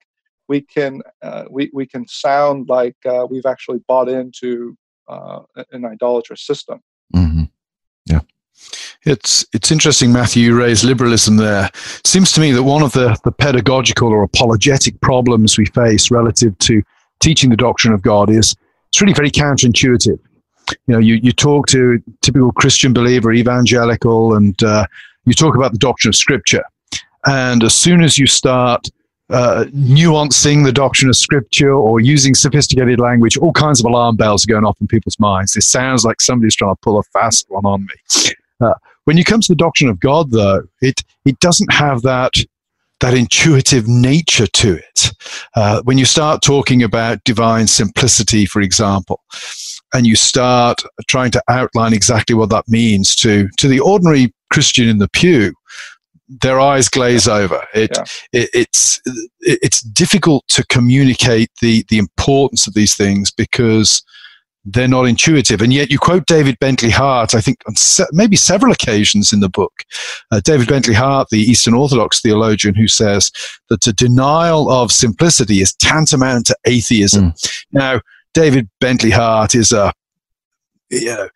we 0.48 0.62
can 0.62 1.02
uh, 1.22 1.44
we 1.50 1.70
we 1.74 1.86
can 1.86 2.08
sound 2.08 2.70
like 2.70 2.96
uh, 3.06 3.28
we've 3.30 3.46
actually 3.46 3.80
bought 3.88 4.08
into 4.08 4.78
uh, 5.08 5.42
an 5.72 5.86
idolatrous 5.86 6.46
system. 6.46 6.82
Mm-hmm. 7.14 7.44
Yeah. 8.06 8.22
It's 9.04 9.46
it's 9.54 9.72
interesting, 9.72 10.14
Matthew. 10.14 10.44
You 10.44 10.58
raise 10.58 10.84
liberalism 10.84 11.38
there. 11.38 11.70
Seems 12.06 12.32
to 12.34 12.40
me 12.40 12.52
that 12.54 12.64
one 12.64 12.82
of 12.82 12.94
the, 12.94 13.18
the 13.24 13.32
pedagogical 13.32 14.10
or 14.10 14.24
apologetic 14.24 15.02
problems 15.02 15.58
we 15.58 15.66
face 15.66 16.10
relative 16.10 16.58
to 16.60 16.82
teaching 17.20 17.50
the 17.50 17.58
doctrine 17.58 17.94
of 17.94 18.02
God 18.02 18.30
is 18.30 18.56
it's 18.96 19.02
really 19.02 19.14
very 19.14 19.30
counterintuitive. 19.30 20.18
You 20.70 20.78
know, 20.88 21.00
you, 21.00 21.16
you 21.16 21.34
talk 21.34 21.68
to 21.68 22.02
typical 22.22 22.54
Christian 22.54 22.94
believer, 22.94 23.34
evangelical, 23.34 24.36
and 24.36 24.62
uh, 24.64 24.86
you 25.26 25.34
talk 25.34 25.54
about 25.54 25.74
the 25.74 25.78
doctrine 25.78 26.12
of 26.12 26.16
Scripture, 26.16 26.64
and 27.26 27.62
as 27.62 27.74
soon 27.74 28.04
as 28.04 28.18
you 28.18 28.26
start 28.26 28.88
uh, 29.30 29.66
nuancing 29.76 30.64
the 30.64 30.72
doctrine 30.72 31.10
of 31.10 31.18
Scripture 31.18 31.74
or 31.74 32.00
using 32.00 32.34
sophisticated 32.34 32.98
language, 33.02 33.36
all 33.36 33.52
kinds 33.52 33.82
of 33.82 33.86
alarm 33.86 34.16
bells 34.16 34.46
are 34.46 34.54
going 34.54 34.64
off 34.64 34.78
in 34.80 34.88
people's 34.88 35.20
minds. 35.20 35.52
This 35.52 35.70
sounds 35.70 36.06
like 36.06 36.22
somebody's 36.22 36.56
trying 36.56 36.74
to 36.74 36.80
pull 36.82 36.98
a 36.98 37.04
fast 37.04 37.48
one 37.50 37.66
on 37.66 37.86
me. 37.86 38.32
Uh, 38.62 38.76
when 39.04 39.18
you 39.18 39.26
come 39.26 39.42
to 39.42 39.52
the 39.52 39.58
doctrine 39.58 39.90
of 39.90 40.00
God, 40.00 40.32
though, 40.32 40.64
it 40.82 41.02
it 41.26 41.38
doesn't 41.42 41.74
have 41.74 42.02
that 42.04 42.32
that 43.06 43.14
intuitive 43.14 43.88
nature 43.88 44.48
to 44.48 44.78
it. 44.78 45.12
Uh, 45.56 45.80
when 45.84 46.00
you 46.00 46.06
start 46.06 46.42
talking 46.42 46.82
about 46.82 47.24
divine 47.24 47.68
simplicity, 47.68 48.48
for 48.48 48.62
example, 48.62 49.22
and 49.94 50.08
you 50.08 50.16
start 50.16 50.82
trying 51.08 51.30
to 51.30 51.44
outline 51.48 51.94
exactly 51.94 52.36
what 52.36 52.50
that 52.50 52.68
means 52.68 53.16
to 53.16 53.48
to 53.58 53.68
the 53.68 53.80
ordinary 53.80 54.34
Christian 54.52 54.90
in 54.90 54.98
the 54.98 55.08
pew, 55.08 55.54
their 56.42 56.60
eyes 56.60 56.90
glaze 56.90 57.28
over. 57.28 57.64
It, 57.76 57.92
yeah. 57.96 58.06
it, 58.42 58.50
it's 58.56 59.00
it, 59.06 59.60
it's 59.62 59.82
difficult 59.82 60.44
to 60.48 60.66
communicate 60.66 61.52
the 61.62 61.86
the 61.90 62.00
importance 62.00 62.66
of 62.66 62.74
these 62.74 62.96
things 62.96 63.30
because 63.30 64.04
they're 64.66 64.88
not 64.88 65.04
intuitive. 65.04 65.62
And 65.62 65.72
yet 65.72 65.92
you 65.92 66.00
quote 66.00 66.26
David 66.26 66.58
Bentley 66.60 66.90
Hart, 66.90 67.36
I 67.36 67.42
think 67.42 67.60
on 67.68 67.76
se- 67.76 68.08
maybe 68.12 68.36
several 68.36 68.72
occasions 68.72 69.32
in 69.32 69.40
the 69.40 69.50
book. 69.50 69.84
Uh, 70.32 70.42
David 70.44 70.68
Bentley 70.68 70.96
Hart, 70.96 71.30
the 71.30 71.40
Eastern 71.40 71.76
Orthodox 71.76 72.22
theologian, 72.22 72.74
who 72.74 72.88
says 72.88 73.32
that 73.70 73.86
a 73.86 73.94
denial 73.94 74.70
of 74.72 74.92
simplicity 74.92 75.62
is 75.62 75.76
tantamount 75.76 76.48
to 76.48 76.56
atheism. 76.66 77.32
Mm. 77.32 77.64
Now, 77.72 78.02
David 78.34 78.68
Bentley 78.82 79.12
Hart 79.12 79.54
is 79.54 79.72
a, 79.72 79.94
you 80.90 81.06
know, 81.06 81.30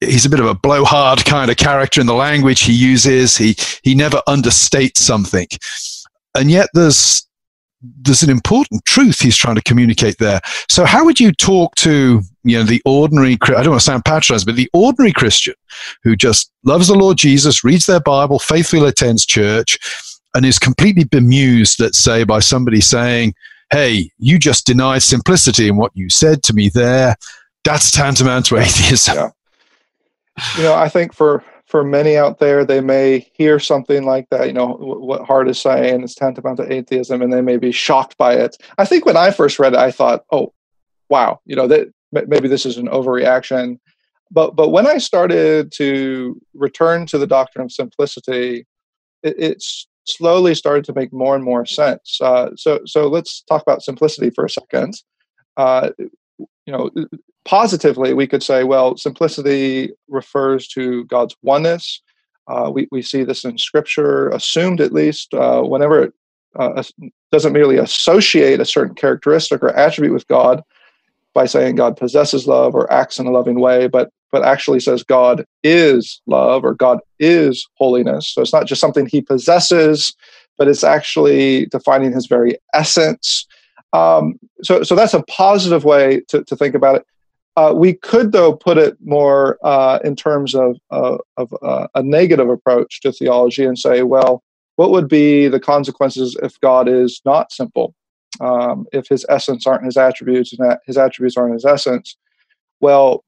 he's 0.00 0.26
a 0.26 0.30
bit 0.30 0.40
of 0.40 0.46
a 0.46 0.54
blowhard 0.54 1.24
kind 1.24 1.50
of 1.50 1.58
character 1.58 2.00
in 2.00 2.06
the 2.06 2.14
language 2.14 2.62
he 2.62 2.72
uses. 2.72 3.36
He, 3.36 3.56
he 3.84 3.94
never 3.94 4.22
understates 4.26 4.98
something. 4.98 5.46
And 6.34 6.50
yet 6.50 6.70
there's 6.72 7.26
there's 7.82 8.22
an 8.22 8.30
important 8.30 8.84
truth 8.84 9.20
he's 9.20 9.36
trying 9.36 9.56
to 9.56 9.62
communicate 9.62 10.18
there. 10.18 10.40
So 10.68 10.84
how 10.84 11.04
would 11.04 11.18
you 11.18 11.32
talk 11.32 11.74
to 11.76 12.22
you 12.44 12.58
know 12.58 12.64
the 12.64 12.82
ordinary 12.84 13.34
I 13.42 13.62
don't 13.62 13.70
want 13.70 13.80
to 13.80 13.84
sound 13.84 14.04
patronizing, 14.04 14.46
but 14.46 14.56
the 14.56 14.70
ordinary 14.72 15.12
Christian 15.12 15.54
who 16.02 16.16
just 16.16 16.50
loves 16.64 16.88
the 16.88 16.94
Lord 16.94 17.18
Jesus, 17.18 17.64
reads 17.64 17.86
their 17.86 18.00
Bible, 18.00 18.38
faithfully 18.38 18.88
attends 18.88 19.26
church, 19.26 19.78
and 20.34 20.46
is 20.46 20.58
completely 20.58 21.04
bemused, 21.04 21.80
let's 21.80 21.98
say, 21.98 22.24
by 22.24 22.40
somebody 22.40 22.80
saying, 22.80 23.34
"Hey, 23.70 24.10
you 24.18 24.38
just 24.38 24.66
denied 24.66 25.02
simplicity 25.02 25.68
in 25.68 25.76
what 25.76 25.92
you 25.94 26.08
said 26.08 26.42
to 26.44 26.52
me 26.52 26.68
there." 26.68 27.16
That's 27.64 27.90
tantamount 27.90 28.46
to 28.46 28.56
atheism. 28.58 29.14
Yeah. 29.16 29.30
You 30.56 30.62
know, 30.64 30.74
I 30.74 30.88
think 30.88 31.12
for 31.12 31.44
for 31.72 31.82
many 31.82 32.18
out 32.18 32.38
there, 32.38 32.66
they 32.66 32.82
may 32.82 33.26
hear 33.32 33.58
something 33.58 34.04
like 34.04 34.28
that, 34.28 34.46
you 34.46 34.52
know, 34.52 34.74
what 34.74 35.24
Hart 35.24 35.48
is 35.48 35.58
saying 35.58 36.02
is 36.02 36.14
tantamount 36.14 36.58
to 36.58 36.70
atheism, 36.70 37.22
and 37.22 37.32
they 37.32 37.40
may 37.40 37.56
be 37.56 37.72
shocked 37.72 38.18
by 38.18 38.34
it. 38.34 38.58
I 38.76 38.84
think 38.84 39.06
when 39.06 39.16
I 39.16 39.30
first 39.30 39.58
read 39.58 39.72
it, 39.72 39.78
I 39.78 39.90
thought, 39.90 40.26
oh, 40.30 40.52
wow, 41.08 41.40
you 41.46 41.56
know, 41.56 41.66
that 41.68 41.88
maybe 42.12 42.46
this 42.46 42.66
is 42.66 42.76
an 42.76 42.88
overreaction. 42.88 43.78
But 44.30 44.54
but 44.54 44.68
when 44.68 44.86
I 44.86 44.98
started 44.98 45.72
to 45.76 46.38
return 46.52 47.06
to 47.06 47.16
the 47.16 47.26
doctrine 47.26 47.64
of 47.64 47.72
simplicity, 47.72 48.66
it, 49.22 49.34
it's 49.38 49.88
slowly 50.04 50.54
started 50.54 50.84
to 50.84 50.94
make 50.94 51.10
more 51.10 51.34
and 51.34 51.42
more 51.42 51.64
sense. 51.64 52.18
Uh, 52.20 52.50
so 52.54 52.80
so 52.84 53.08
let's 53.08 53.40
talk 53.48 53.62
about 53.62 53.82
simplicity 53.82 54.28
for 54.28 54.44
a 54.44 54.50
second. 54.50 54.92
Uh, 55.56 55.88
you 56.66 56.72
know, 56.72 56.90
positively, 57.44 58.14
we 58.14 58.26
could 58.26 58.42
say, 58.42 58.64
well, 58.64 58.96
simplicity 58.96 59.90
refers 60.08 60.68
to 60.68 61.04
God's 61.06 61.36
oneness. 61.42 62.02
Uh, 62.48 62.70
we, 62.72 62.88
we 62.90 63.02
see 63.02 63.24
this 63.24 63.44
in 63.44 63.58
Scripture, 63.58 64.28
assumed 64.30 64.80
at 64.80 64.92
least, 64.92 65.32
uh, 65.34 65.62
whenever 65.62 66.04
it 66.04 66.14
uh, 66.58 66.82
doesn't 67.30 67.52
merely 67.52 67.78
associate 67.78 68.60
a 68.60 68.64
certain 68.64 68.94
characteristic 68.94 69.62
or 69.62 69.70
attribute 69.70 70.12
with 70.12 70.26
God 70.28 70.62
by 71.34 71.46
saying 71.46 71.76
God 71.76 71.96
possesses 71.96 72.46
love 72.46 72.74
or 72.74 72.92
acts 72.92 73.18
in 73.18 73.26
a 73.26 73.30
loving 73.30 73.60
way, 73.60 73.86
but 73.86 74.10
but 74.30 74.42
actually 74.42 74.80
says 74.80 75.02
God 75.02 75.44
is 75.62 76.22
love 76.26 76.64
or 76.64 76.74
God 76.74 77.00
is 77.20 77.68
holiness. 77.74 78.30
So 78.30 78.40
it's 78.40 78.52
not 78.52 78.66
just 78.66 78.80
something 78.80 79.06
He 79.06 79.20
possesses, 79.20 80.14
but 80.56 80.68
it's 80.68 80.82
actually 80.82 81.66
defining 81.66 82.12
His 82.12 82.26
very 82.26 82.56
essence. 82.72 83.46
Um, 83.92 84.38
so, 84.62 84.82
so 84.82 84.94
that's 84.94 85.14
a 85.14 85.22
positive 85.24 85.84
way 85.84 86.22
to, 86.28 86.44
to 86.44 86.56
think 86.56 86.74
about 86.74 86.96
it. 86.96 87.06
Uh, 87.56 87.74
we 87.76 87.92
could, 87.92 88.32
though, 88.32 88.54
put 88.54 88.78
it 88.78 88.96
more 89.04 89.58
uh, 89.62 89.98
in 90.04 90.16
terms 90.16 90.54
of, 90.54 90.78
uh, 90.90 91.18
of 91.36 91.52
a 91.94 92.02
negative 92.02 92.48
approach 92.48 93.02
to 93.02 93.12
theology 93.12 93.64
and 93.64 93.78
say, 93.78 94.02
well, 94.02 94.42
what 94.76 94.90
would 94.90 95.06
be 95.06 95.48
the 95.48 95.60
consequences 95.60 96.34
if 96.42 96.58
God 96.60 96.88
is 96.88 97.20
not 97.26 97.52
simple? 97.52 97.94
Um, 98.40 98.86
if 98.94 99.06
his 99.06 99.26
essence 99.28 99.66
aren't 99.66 99.84
his 99.84 99.98
attributes 99.98 100.54
and 100.54 100.78
his 100.86 100.96
attributes 100.96 101.36
aren't 101.36 101.52
his 101.52 101.66
essence? 101.66 102.16
Well, 102.80 103.22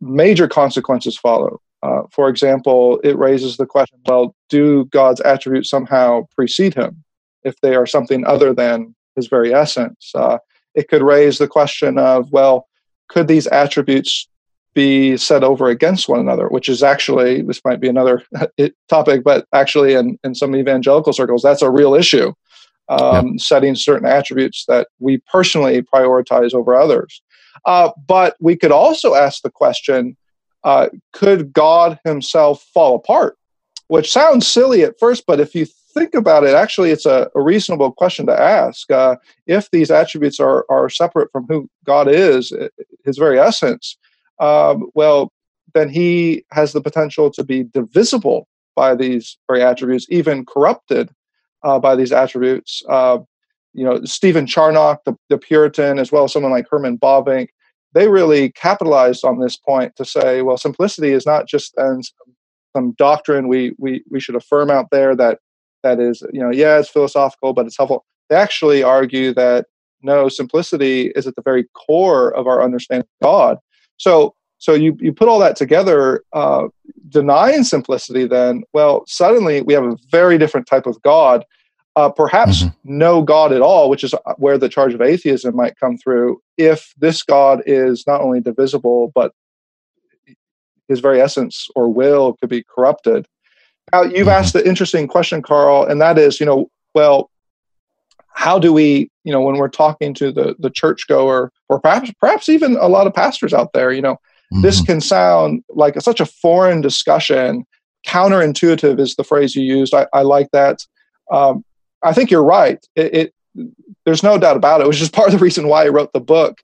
major 0.00 0.48
consequences 0.48 1.18
follow. 1.18 1.60
Uh, 1.82 2.04
for 2.10 2.30
example, 2.30 2.98
it 3.04 3.18
raises 3.18 3.58
the 3.58 3.66
question 3.66 3.98
well, 4.06 4.34
do 4.48 4.86
God's 4.86 5.20
attributes 5.20 5.68
somehow 5.68 6.26
precede 6.34 6.72
him? 6.72 7.04
if 7.46 7.60
they 7.60 7.76
are 7.76 7.86
something 7.86 8.26
other 8.26 8.52
than 8.52 8.94
his 9.16 9.26
very 9.26 9.52
essence. 9.52 10.12
Uh, 10.14 10.38
it 10.74 10.88
could 10.88 11.02
raise 11.02 11.38
the 11.38 11.48
question 11.48 11.98
of, 11.98 12.30
well, 12.30 12.68
could 13.08 13.28
these 13.28 13.46
attributes 13.48 14.28
be 14.74 15.16
set 15.16 15.42
over 15.42 15.68
against 15.68 16.08
one 16.08 16.20
another, 16.20 16.48
which 16.48 16.68
is 16.68 16.82
actually, 16.82 17.40
this 17.40 17.62
might 17.64 17.80
be 17.80 17.88
another 17.88 18.22
topic, 18.88 19.24
but 19.24 19.46
actually 19.52 19.94
in, 19.94 20.18
in 20.22 20.34
some 20.34 20.54
evangelical 20.54 21.14
circles, 21.14 21.42
that's 21.42 21.62
a 21.62 21.70
real 21.70 21.94
issue. 21.94 22.32
Um, 22.88 23.28
yep. 23.28 23.40
Setting 23.40 23.74
certain 23.74 24.06
attributes 24.06 24.64
that 24.68 24.88
we 25.00 25.18
personally 25.32 25.82
prioritize 25.82 26.54
over 26.54 26.76
others. 26.76 27.22
Uh, 27.64 27.90
but 28.06 28.36
we 28.38 28.54
could 28.54 28.70
also 28.70 29.14
ask 29.14 29.42
the 29.42 29.50
question 29.50 30.16
uh, 30.62 30.88
could 31.12 31.52
God 31.52 31.98
himself 32.04 32.62
fall 32.74 32.96
apart? 32.96 33.38
Which 33.88 34.12
sounds 34.12 34.46
silly 34.46 34.82
at 34.82 34.98
first, 34.98 35.24
but 35.26 35.40
if 35.40 35.54
you 35.54 35.66
think 35.96 36.14
about 36.14 36.44
it, 36.44 36.54
actually, 36.54 36.90
it's 36.90 37.06
a, 37.06 37.30
a 37.34 37.40
reasonable 37.40 37.90
question 37.92 38.26
to 38.26 38.40
ask. 38.40 38.90
Uh, 38.90 39.16
if 39.46 39.70
these 39.70 39.90
attributes 39.90 40.38
are, 40.38 40.66
are 40.68 40.88
separate 40.88 41.30
from 41.32 41.46
who 41.48 41.68
God 41.84 42.08
is, 42.08 42.52
his 43.04 43.16
very 43.16 43.38
essence, 43.38 43.96
um, 44.38 44.90
well, 44.94 45.32
then 45.74 45.88
he 45.88 46.44
has 46.52 46.72
the 46.72 46.80
potential 46.80 47.30
to 47.30 47.42
be 47.42 47.64
divisible 47.64 48.46
by 48.74 48.94
these 48.94 49.38
very 49.48 49.62
attributes, 49.62 50.06
even 50.10 50.44
corrupted 50.44 51.10
uh, 51.64 51.78
by 51.78 51.96
these 51.96 52.12
attributes. 52.12 52.82
Uh, 52.88 53.18
you 53.72 53.84
know, 53.84 54.02
Stephen 54.04 54.46
Charnock, 54.46 55.04
the, 55.04 55.16
the 55.28 55.38
Puritan, 55.38 55.98
as 55.98 56.12
well 56.12 56.24
as 56.24 56.32
someone 56.32 56.52
like 56.52 56.66
Herman 56.70 56.98
Bavinck, 56.98 57.48
they 57.94 58.08
really 58.08 58.52
capitalized 58.52 59.24
on 59.24 59.40
this 59.40 59.56
point 59.56 59.96
to 59.96 60.04
say, 60.04 60.42
well, 60.42 60.58
simplicity 60.58 61.12
is 61.12 61.24
not 61.24 61.46
just 61.46 61.74
some 61.74 62.92
doctrine 62.98 63.48
we, 63.48 63.74
we, 63.78 64.02
we 64.10 64.20
should 64.20 64.34
affirm 64.34 64.70
out 64.70 64.88
there 64.90 65.16
that 65.16 65.38
that 65.86 66.00
is, 66.00 66.22
you 66.32 66.40
know, 66.40 66.50
yeah, 66.50 66.78
it's 66.78 66.88
philosophical, 66.88 67.52
but 67.52 67.66
it's 67.66 67.76
helpful. 67.76 68.04
They 68.28 68.36
actually 68.36 68.82
argue 68.82 69.32
that 69.34 69.66
no, 70.02 70.28
simplicity 70.28 71.12
is 71.16 71.26
at 71.26 71.36
the 71.36 71.42
very 71.42 71.64
core 71.74 72.34
of 72.34 72.46
our 72.46 72.62
understanding 72.62 73.08
of 73.20 73.26
God. 73.26 73.58
So, 73.96 74.34
so 74.58 74.74
you 74.74 74.96
you 75.00 75.12
put 75.12 75.28
all 75.28 75.38
that 75.40 75.56
together, 75.56 76.22
uh, 76.32 76.68
denying 77.08 77.64
simplicity. 77.64 78.26
Then, 78.26 78.62
well, 78.72 79.04
suddenly 79.06 79.62
we 79.62 79.74
have 79.74 79.84
a 79.84 79.96
very 80.10 80.38
different 80.38 80.66
type 80.66 80.86
of 80.86 81.00
God. 81.02 81.44
Uh, 81.94 82.10
perhaps 82.10 82.62
mm-hmm. 82.62 82.98
no 82.98 83.22
God 83.22 83.52
at 83.52 83.62
all, 83.62 83.88
which 83.88 84.04
is 84.04 84.14
where 84.36 84.58
the 84.58 84.68
charge 84.68 84.92
of 84.92 85.00
atheism 85.00 85.56
might 85.56 85.78
come 85.78 85.96
through. 85.96 86.40
If 86.58 86.92
this 86.98 87.22
God 87.22 87.62
is 87.64 88.04
not 88.06 88.20
only 88.20 88.40
divisible, 88.40 89.12
but 89.14 89.32
his 90.88 91.00
very 91.00 91.20
essence 91.20 91.68
or 91.74 91.92
will 91.92 92.34
could 92.34 92.50
be 92.50 92.62
corrupted. 92.62 93.26
Now, 93.92 94.02
you've 94.02 94.28
asked 94.28 94.52
the 94.52 94.66
interesting 94.66 95.06
question, 95.06 95.42
Carl, 95.42 95.84
and 95.84 96.00
that 96.00 96.18
is, 96.18 96.40
you 96.40 96.46
know, 96.46 96.70
well, 96.94 97.30
how 98.34 98.58
do 98.58 98.72
we, 98.72 99.10
you 99.24 99.32
know, 99.32 99.40
when 99.40 99.56
we're 99.56 99.68
talking 99.68 100.12
to 100.14 100.30
the 100.30 100.56
the 100.58 100.70
churchgoer, 100.70 101.52
or 101.68 101.80
perhaps 101.80 102.12
perhaps 102.20 102.48
even 102.48 102.76
a 102.76 102.88
lot 102.88 103.06
of 103.06 103.14
pastors 103.14 103.54
out 103.54 103.72
there, 103.72 103.92
you 103.92 104.02
know, 104.02 104.14
mm-hmm. 104.14 104.60
this 104.60 104.82
can 104.82 105.00
sound 105.00 105.64
like 105.70 106.00
such 106.00 106.20
a 106.20 106.26
foreign 106.26 106.80
discussion. 106.80 107.64
Counterintuitive 108.06 109.00
is 109.00 109.16
the 109.16 109.24
phrase 109.24 109.56
you 109.56 109.62
used. 109.62 109.94
I, 109.94 110.06
I 110.12 110.22
like 110.22 110.50
that. 110.52 110.84
Um, 111.30 111.64
I 112.02 112.12
think 112.12 112.30
you're 112.30 112.44
right. 112.44 112.78
It, 112.94 113.14
it, 113.14 113.34
there's 114.04 114.22
no 114.22 114.38
doubt 114.38 114.56
about 114.56 114.80
it. 114.80 114.84
It 114.84 114.88
was 114.88 114.98
just 114.98 115.12
part 115.12 115.28
of 115.28 115.32
the 115.32 115.42
reason 115.42 115.66
why 115.66 115.84
I 115.84 115.88
wrote 115.88 116.12
the 116.12 116.20
book. 116.20 116.62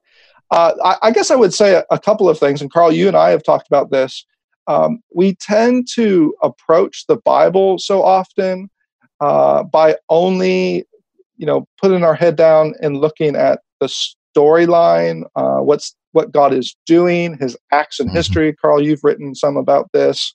Uh, 0.51 0.75
I, 0.85 1.09
I, 1.09 1.11
guess 1.11 1.31
I 1.31 1.37
would 1.37 1.55
say 1.55 1.75
a, 1.75 1.85
a, 1.91 1.99
couple 1.99 2.29
of 2.29 2.39
things, 2.39 2.61
and 2.61 2.71
Carl, 2.71 2.93
you 2.93 3.09
and 3.09 3.17
I 3.17 3.31
have 3.31 3.43
talked 3.43 3.67
about 3.67 3.91
this 3.91 4.27
um, 4.67 5.03
we 5.15 5.35
tend 5.37 5.89
to 5.95 6.35
approach 6.43 7.07
the 7.07 7.17
Bible 7.17 7.79
so 7.79 8.03
often 8.03 8.69
uh, 9.21 9.63
by 9.63 9.97
only, 10.09 10.85
you 11.37 11.47
know, 11.47 11.67
putting 11.81 12.05
our 12.05 12.15
head 12.15 12.37
down 12.37 12.75
and 12.81 12.99
looking 12.99 13.37
at 13.37 13.61
the 13.81 13.87
storyline, 14.37 15.25
uh, 15.37 15.59
what's 15.59 15.95
what 16.13 16.33
God 16.33 16.53
is 16.53 16.77
doing, 16.87 17.39
His 17.39 17.57
acts 17.73 17.99
in 17.99 18.07
mm-hmm. 18.07 18.17
history. 18.17 18.53
Carl, 18.55 18.83
you've 18.83 19.03
written 19.03 19.35
some 19.35 19.57
about 19.57 19.91
this. 19.93 20.35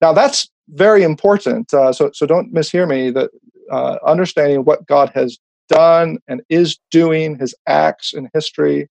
Now 0.00 0.12
that's 0.12 0.48
very 0.70 1.02
important. 1.02 1.72
Uh, 1.72 1.92
so 1.92 2.10
so 2.12 2.26
don't 2.26 2.54
mishear 2.54 2.88
me. 2.88 3.10
That 3.10 3.30
uh, 3.70 3.98
understanding 4.06 4.64
what 4.64 4.86
God 4.86 5.10
has 5.14 5.38
done 5.68 6.18
and 6.28 6.42
is 6.48 6.78
doing, 6.90 7.38
His 7.38 7.54
acts 7.66 8.12
in 8.12 8.30
history, 8.34 8.88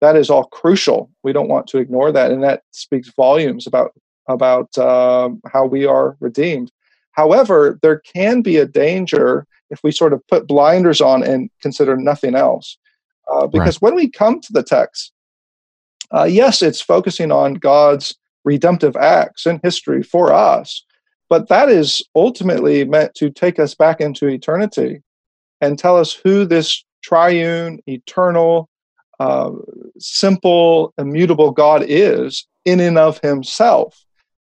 that 0.00 0.16
is 0.16 0.30
all 0.30 0.44
crucial. 0.44 1.10
We 1.22 1.32
don't 1.32 1.48
want 1.48 1.66
to 1.68 1.78
ignore 1.78 2.12
that, 2.12 2.30
and 2.30 2.42
that 2.42 2.62
speaks 2.72 3.10
volumes 3.16 3.66
about 3.66 3.92
about 4.30 4.76
um, 4.78 5.40
how 5.52 5.66
we 5.66 5.86
are 5.86 6.16
redeemed. 6.20 6.70
However, 7.12 7.78
there 7.82 7.98
can 8.00 8.42
be 8.42 8.56
a 8.56 8.66
danger 8.66 9.46
if 9.70 9.82
we 9.82 9.92
sort 9.92 10.12
of 10.12 10.26
put 10.26 10.46
blinders 10.46 11.00
on 11.00 11.22
and 11.22 11.50
consider 11.60 11.96
nothing 11.96 12.34
else. 12.34 12.78
Uh, 13.30 13.46
because 13.46 13.76
right. 13.76 13.82
when 13.82 13.94
we 13.94 14.10
come 14.10 14.40
to 14.40 14.52
the 14.52 14.62
text, 14.62 15.12
uh, 16.12 16.24
yes, 16.24 16.62
it's 16.62 16.80
focusing 16.80 17.30
on 17.30 17.54
God's 17.54 18.16
redemptive 18.44 18.96
acts 18.96 19.46
in 19.46 19.60
history 19.62 20.02
for 20.02 20.32
us, 20.32 20.84
but 21.28 21.48
that 21.48 21.68
is 21.68 22.02
ultimately 22.16 22.84
meant 22.84 23.14
to 23.14 23.30
take 23.30 23.58
us 23.58 23.74
back 23.74 24.00
into 24.00 24.26
eternity 24.26 25.02
and 25.60 25.78
tell 25.78 25.96
us 25.96 26.12
who 26.12 26.44
this 26.44 26.84
triune, 27.02 27.80
eternal, 27.86 28.68
uh, 29.20 29.50
simple, 29.98 30.92
immutable 30.98 31.52
God 31.52 31.84
is 31.86 32.46
in 32.64 32.80
and 32.80 32.98
of 32.98 33.20
himself. 33.20 34.04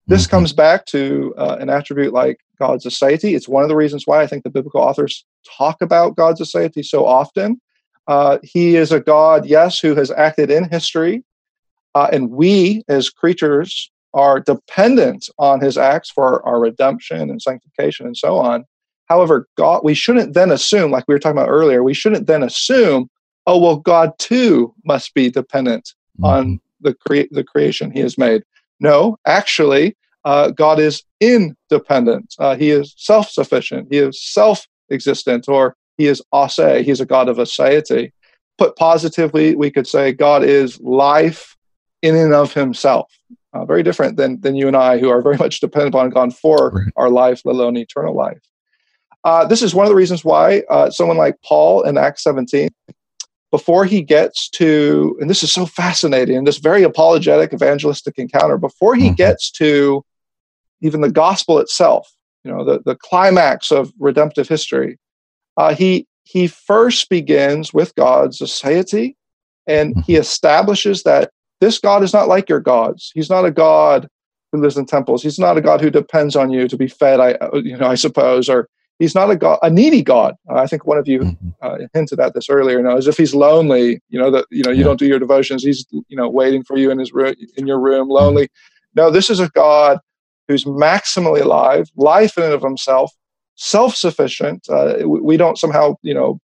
This 0.07 0.23
mm-hmm. 0.23 0.31
comes 0.31 0.53
back 0.53 0.87
to 0.87 1.35
uh, 1.37 1.57
an 1.61 1.69
attribute 1.69 2.13
like 2.13 2.41
God's 2.59 2.85
aseity. 2.85 3.35
It's 3.35 3.49
one 3.49 3.63
of 3.63 3.69
the 3.69 3.77
reasons 3.77 4.07
why 4.07 4.23
I 4.23 4.27
think 4.27 4.45
the 4.45 4.51
biblical 4.51 4.81
authors 4.81 5.25
talk 5.57 5.83
about 5.83 6.17
God's 6.17 6.41
aseity 6.41 6.85
so 6.85 7.07
often. 7.07 7.61
Uh, 8.07 8.39
he 8.43 8.77
is 8.77 8.93
a 8.93 9.01
God, 9.01 9.47
yes, 9.47 9.81
who 9.81 9.95
has 9.97 10.11
acted 10.13 10.51
in 10.51 10.69
history, 10.69 11.25
uh, 11.95 12.09
and 12.13 12.31
we 12.31 12.85
as 12.89 13.11
creatures 13.11 13.91
are 14.15 14.41
dependent 14.41 15.29
on 15.39 15.61
his 15.61 15.77
acts 15.77 16.11
for 16.11 16.47
our 16.47 16.61
redemption 16.61 17.29
and 17.31 17.43
sanctification 17.43 18.07
and 18.07 18.17
so 18.17 18.39
on. 18.39 18.65
However, 19.07 19.49
God, 19.57 19.83
we 19.85 19.95
shouldn't 19.95 20.35
then 20.35 20.51
assume, 20.51 20.91
like 20.91 21.05
we 21.07 21.15
were 21.15 21.19
talking 21.19 21.39
about 21.39 21.51
earlier, 21.51 21.83
we 21.83 21.95
shouldn't 21.95 22.27
then 22.27 22.43
assume, 22.43 23.11
oh 23.47 23.59
well, 23.59 23.77
God 23.77 24.13
too 24.19 24.75
must 24.85 25.15
be 25.15 25.31
dependent 25.31 25.95
mm-hmm. 26.19 26.25
on 26.25 26.61
the 26.81 26.95
cre- 26.95 27.31
the 27.31 27.45
creation 27.45 27.91
He 27.91 28.01
has 28.01 28.17
made. 28.17 28.43
No, 28.81 29.17
actually, 29.27 29.97
uh, 30.25 30.51
God 30.51 30.79
is 30.79 31.03
independent. 31.21 32.35
Uh, 32.39 32.57
he 32.57 32.71
is 32.71 32.95
self 32.97 33.31
sufficient. 33.31 33.89
He 33.91 33.99
is 33.99 34.23
self 34.23 34.67
existent, 34.91 35.49
or 35.49 35.77
he 35.97 36.07
is 36.07 36.23
ase. 36.35 36.85
He's 36.85 37.01
a 37.01 37.07
God 37.07 37.29
of 37.29 37.39
aseity. 37.39 38.13
Put 38.59 38.77
positively, 38.77 39.55
we 39.55 39.71
could 39.71 39.87
say 39.87 40.13
God 40.13 40.43
is 40.43 40.81
life 40.81 41.57
in 42.03 42.17
and 42.17 42.35
of 42.35 42.53
himself. 42.53 43.13
Uh, 43.53 43.65
very 43.65 43.83
different 43.83 44.17
than, 44.17 44.41
than 44.41 44.55
you 44.55 44.67
and 44.67 44.77
I, 44.77 44.99
who 44.99 45.09
are 45.09 45.23
very 45.23 45.37
much 45.39 45.61
dependent 45.61 45.95
upon 45.95 46.11
God 46.11 46.35
for 46.37 46.71
right. 46.71 46.93
our 46.97 47.11
life, 47.11 47.43
let 47.45 47.55
alone 47.55 47.77
eternal 47.77 48.15
life. 48.15 48.41
Uh, 49.25 49.45
this 49.45 49.63
is 49.63 49.75
one 49.75 49.87
of 49.87 49.91
the 49.91 49.97
reasons 49.97 50.25
why 50.25 50.63
uh, 50.71 50.91
someone 50.91 51.17
like 51.17 51.37
Paul 51.45 51.83
in 51.83 51.99
Acts 51.99 52.23
17 52.23 52.69
before 53.51 53.85
he 53.85 54.03
gets 54.03 54.49
to, 54.51 55.17
and 55.21 55.31
this 55.31 55.43
is 55.43 55.53
so 55.53 55.67
fascinating, 55.67 56.45
this 56.45 56.59
very 56.59 56.83
apologetic 56.83 57.53
evangelistic 57.53 58.19
encounter, 58.19 58.59
before 58.59 58.95
he 58.95 59.07
mm-hmm. 59.07 59.15
gets 59.15 59.51
to 59.53 60.05
even 60.81 61.01
the 61.01 61.11
gospel 61.11 61.59
itself, 61.59 62.13
you 62.45 62.53
know, 62.53 62.65
the, 62.65 62.81
the 62.85 62.97
climax 62.97 63.71
of 63.71 63.93
redemptive 63.99 64.49
history, 64.49 64.99
uh, 65.57 65.75
he 65.75 66.07
he 66.25 66.49
first 66.49 67.09
begins 67.09 67.73
with 67.73 67.95
God's 67.95 68.41
aseity, 68.41 69.15
and 69.67 69.95
he 70.07 70.15
mm-hmm. 70.15 70.21
establishes 70.21 71.05
that 71.05 71.31
this 71.61 71.79
God 71.79 72.03
is 72.03 72.13
not 72.13 72.29
like 72.29 72.49
your 72.49 72.61
gods. 72.61 73.13
He's 73.15 73.31
not 73.31 73.45
a 73.45 73.51
God 73.51 74.09
who 74.53 74.61
lives 74.61 74.77
in 74.77 74.87
temples. 74.87 75.23
He's 75.23 75.39
not 75.39 75.57
a 75.57 75.61
God 75.61 75.81
who 75.81 75.91
depends 75.91 76.37
on 76.37 76.51
you 76.51 76.69
to 76.69 76.77
be 76.77 76.89
fed. 76.89 77.21
I, 77.21 77.39
you 77.55 77.77
know, 77.77 77.87
I 77.87 77.95
suppose, 77.95 78.49
or 78.49 78.69
he's 78.99 79.15
not 79.15 79.31
a 79.31 79.37
god, 79.37 79.59
a 79.63 79.71
needy 79.71 80.03
God. 80.03 80.35
Uh, 80.49 80.55
I 80.55 80.67
think 80.67 80.87
one 80.87 80.99
of 80.99 81.09
you 81.09 81.21
mm-hmm. 81.21 81.49
uh, 81.63 81.79
hinted 81.93 82.21
at 82.21 82.35
this 82.35 82.49
earlier. 82.49 82.79
You 82.79 82.85
know, 82.85 82.97
as 82.97 83.07
if 83.07 83.17
he's 83.17 83.35
lonely. 83.35 84.01
You 84.09 84.19
know 84.19 84.31
that 84.31 84.47
you 84.51 84.63
know 84.63 84.71
you 84.71 84.79
yeah. 84.79 84.85
don't 84.85 84.99
do 84.99 85.07
your 85.07 85.19
devotions. 85.19 85.63
He's 85.63 85.87
you 85.91 86.17
know 86.17 86.29
waiting 86.29 86.65
for 86.65 86.77
you 86.77 86.91
in 86.91 86.99
his 86.99 87.13
room, 87.13 87.35
in 87.57 87.67
your 87.67 87.81
room, 87.81 88.09
lonely. 88.09 88.45
Mm-hmm. 88.45 89.01
No, 89.01 89.11
this 89.11 89.31
is 89.31 89.41
a 89.41 89.49
God 89.51 89.99
who's 90.49 90.65
maximally 90.65 91.43
alive, 91.43 91.91
life 91.97 92.39
in 92.39 92.45
and 92.45 92.53
of 92.53 92.63
himself, 92.63 93.13
self-sufficient. 93.57 94.67
Uh, 94.71 94.99
we 95.07 95.37
don't 95.37 95.59
somehow 95.59 95.97
you 96.03 96.15
know 96.15 96.41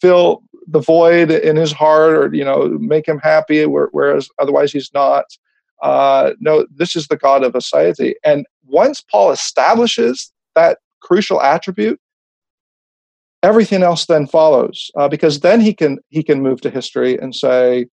fill 0.00 0.42
the 0.68 0.80
void 0.80 1.30
in 1.30 1.56
his 1.56 1.72
heart 1.72 2.12
or 2.12 2.34
you 2.34 2.44
know 2.44 2.68
make 2.80 3.06
him 3.06 3.18
happy, 3.18 3.64
whereas 3.66 4.28
otherwise 4.38 4.72
he's 4.72 4.90
not. 4.92 5.24
Uh, 5.82 6.32
no, 6.40 6.66
this 6.74 6.96
is 6.96 7.06
the 7.08 7.18
God 7.18 7.44
of 7.44 7.52
aseity. 7.52 8.14
And 8.24 8.46
once 8.64 9.02
Paul 9.02 9.30
establishes 9.30 10.32
that 10.54 10.78
crucial 11.06 11.40
attribute, 11.40 12.00
everything 13.42 13.82
else 13.82 14.06
then 14.06 14.26
follows 14.26 14.90
uh, 14.96 15.08
because 15.08 15.40
then 15.40 15.60
he 15.60 15.72
can 15.72 15.98
he 16.08 16.22
can 16.22 16.42
move 16.42 16.60
to 16.62 16.70
history 16.70 17.16
and 17.18 17.34
say, 17.34 17.86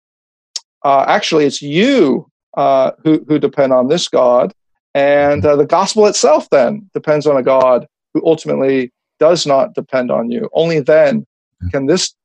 uh, 0.83 1.05
actually, 1.07 1.45
it's 1.45 1.61
you 1.61 2.29
uh, 2.55 2.91
who 3.03 3.23
who 3.27 3.37
depend 3.37 3.73
on 3.73 3.87
this 3.87 4.07
God, 4.07 4.53
and 4.95 5.45
uh, 5.45 5.55
the 5.55 5.65
gospel 5.65 6.07
itself 6.07 6.47
then 6.49 6.89
depends 6.93 7.27
on 7.27 7.37
a 7.37 7.43
God 7.43 7.85
who 8.13 8.25
ultimately 8.25 8.91
does 9.19 9.45
not 9.45 9.75
depend 9.75 10.09
on 10.09 10.31
you. 10.31 10.49
Only 10.53 10.79
then 10.79 11.25
can 11.71 11.85
this 11.85 12.15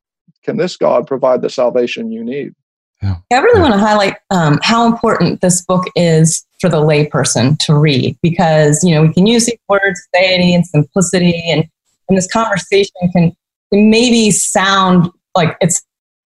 can 0.45 0.57
this 0.57 0.77
God 0.77 1.07
provide 1.07 1.43
the 1.43 1.51
salvation 1.51 2.13
you 2.13 2.25
need. 2.25 2.55
Yeah. 3.03 3.17
I 3.31 3.41
really 3.41 3.61
want 3.61 3.75
to 3.75 3.79
highlight 3.79 4.17
um, 4.31 4.59
how 4.63 4.87
important 4.87 5.43
this 5.43 5.63
book 5.63 5.85
is 5.95 6.46
for 6.61 6.69
the 6.69 6.79
layperson 6.79 7.59
to 7.59 7.75
read 7.75 8.17
because 8.23 8.83
you 8.83 8.95
know 8.95 9.03
we 9.03 9.13
can 9.13 9.27
use 9.27 9.47
these 9.47 9.59
words 9.69 10.01
aseity 10.15 10.55
and 10.55 10.67
simplicity 10.67 11.43
and, 11.51 11.65
and 12.09 12.17
this 12.17 12.31
conversation 12.31 12.95
can, 13.13 13.37
maybe 13.73 14.31
sound 14.31 15.11
like 15.35 15.57
it's 15.61 15.83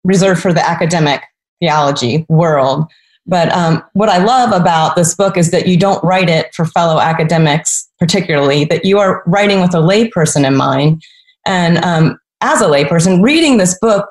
reserved 0.05 0.41
for 0.41 0.53
the 0.53 0.69
academic 0.69 1.23
theology 1.61 2.27
world 2.29 2.87
but 3.27 3.53
um, 3.53 3.83
what 3.93 4.09
I 4.09 4.19
love 4.19 4.53
about 4.53 4.97
this 4.97 5.15
book 5.15 5.37
is 5.37 5.51
that 5.53 5.69
you 5.69 5.77
don't 5.77 6.03
write 6.03 6.29
it 6.29 6.53
for 6.55 6.65
fellow 6.65 7.01
academics, 7.01 7.89
particularly, 7.99 8.65
that 8.67 8.85
you 8.85 8.99
are 8.99 9.23
writing 9.27 9.61
with 9.61 9.75
a 9.75 9.79
layperson 9.79 10.45
in 10.45 10.57
mind. 10.57 11.03
And 11.47 11.79
um, 11.85 12.19
as 12.41 12.61
a 12.61 12.67
layperson, 12.67 13.23
reading 13.23 13.59
this 13.59 13.79
book 13.81 14.09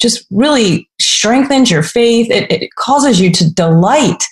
just 0.00 0.26
really 0.30 0.88
strengthens 1.00 1.70
your 1.70 1.82
faith. 1.82 2.30
It, 2.30 2.50
it 2.50 2.74
causes 2.74 3.20
you 3.20 3.32
to 3.32 3.52
delight 3.52 4.22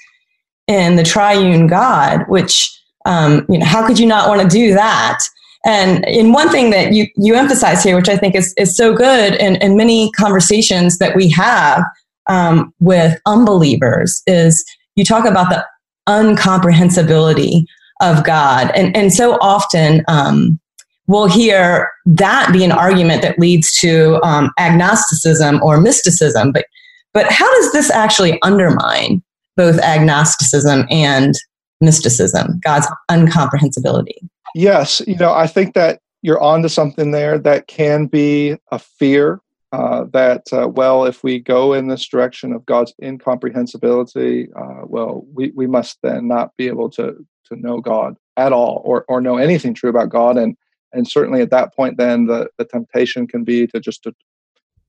in 0.66 0.96
the 0.96 1.02
triune 1.02 1.66
God, 1.66 2.24
which, 2.28 2.76
um, 3.04 3.46
you 3.48 3.58
know, 3.58 3.66
how 3.66 3.86
could 3.86 3.98
you 3.98 4.06
not 4.06 4.28
want 4.28 4.42
to 4.42 4.48
do 4.48 4.74
that? 4.74 5.20
And 5.64 6.04
in 6.06 6.32
one 6.32 6.50
thing 6.50 6.70
that 6.70 6.92
you, 6.92 7.08
you 7.16 7.34
emphasize 7.34 7.82
here, 7.82 7.96
which 7.96 8.08
I 8.08 8.16
think 8.16 8.34
is, 8.34 8.54
is 8.56 8.76
so 8.76 8.94
good 8.94 9.34
in, 9.34 9.56
in 9.56 9.76
many 9.76 10.12
conversations 10.12 10.98
that 10.98 11.16
we 11.16 11.28
have 11.30 11.82
um, 12.28 12.72
with 12.80 13.18
unbelievers, 13.26 14.22
is 14.26 14.64
you 14.94 15.04
talk 15.04 15.24
about 15.24 15.50
the 15.50 15.64
uncomprehensibility 16.08 17.64
of 18.00 18.24
God. 18.24 18.70
And, 18.74 18.96
and 18.96 19.12
so 19.12 19.38
often 19.40 20.04
um, 20.06 20.60
we'll 21.08 21.28
hear 21.28 21.90
that 22.06 22.50
be 22.52 22.64
an 22.64 22.72
argument 22.72 23.22
that 23.22 23.38
leads 23.38 23.78
to 23.80 24.20
um, 24.22 24.50
agnosticism 24.58 25.60
or 25.62 25.80
mysticism. 25.80 26.52
But, 26.52 26.66
but 27.12 27.26
how 27.30 27.52
does 27.56 27.72
this 27.72 27.90
actually 27.90 28.40
undermine 28.42 29.22
both 29.56 29.78
agnosticism 29.80 30.86
and 30.90 31.34
mysticism, 31.80 32.60
God's 32.62 32.88
uncomprehensibility? 33.10 34.18
Yes, 34.54 35.02
you 35.06 35.16
know, 35.16 35.32
I 35.32 35.46
think 35.46 35.74
that 35.74 36.00
you're 36.22 36.42
onto 36.42 36.68
something 36.68 37.10
there 37.10 37.38
that 37.38 37.66
can 37.66 38.06
be 38.06 38.56
a 38.72 38.78
fear 38.78 39.40
uh, 39.72 40.04
that 40.12 40.44
uh, 40.52 40.68
well, 40.68 41.04
if 41.04 41.22
we 41.22 41.38
go 41.38 41.72
in 41.74 41.88
this 41.88 42.06
direction 42.06 42.52
of 42.52 42.64
God's 42.66 42.94
incomprehensibility, 43.02 44.48
uh, 44.56 44.86
well, 44.86 45.26
we, 45.34 45.50
we 45.54 45.66
must 45.66 45.98
then 46.02 46.28
not 46.28 46.56
be 46.56 46.68
able 46.68 46.88
to 46.90 47.16
to 47.46 47.56
know 47.56 47.80
God 47.80 48.16
at 48.36 48.52
all 48.52 48.82
or 48.84 49.04
or 49.08 49.20
know 49.20 49.36
anything 49.36 49.74
true 49.74 49.90
about 49.90 50.08
God, 50.08 50.38
and 50.38 50.56
and 50.92 51.06
certainly 51.06 51.42
at 51.42 51.50
that 51.50 51.74
point, 51.74 51.98
then 51.98 52.26
the 52.26 52.48
the 52.58 52.64
temptation 52.64 53.26
can 53.26 53.44
be 53.44 53.66
to 53.66 53.80
just 53.80 54.04
to 54.04 54.14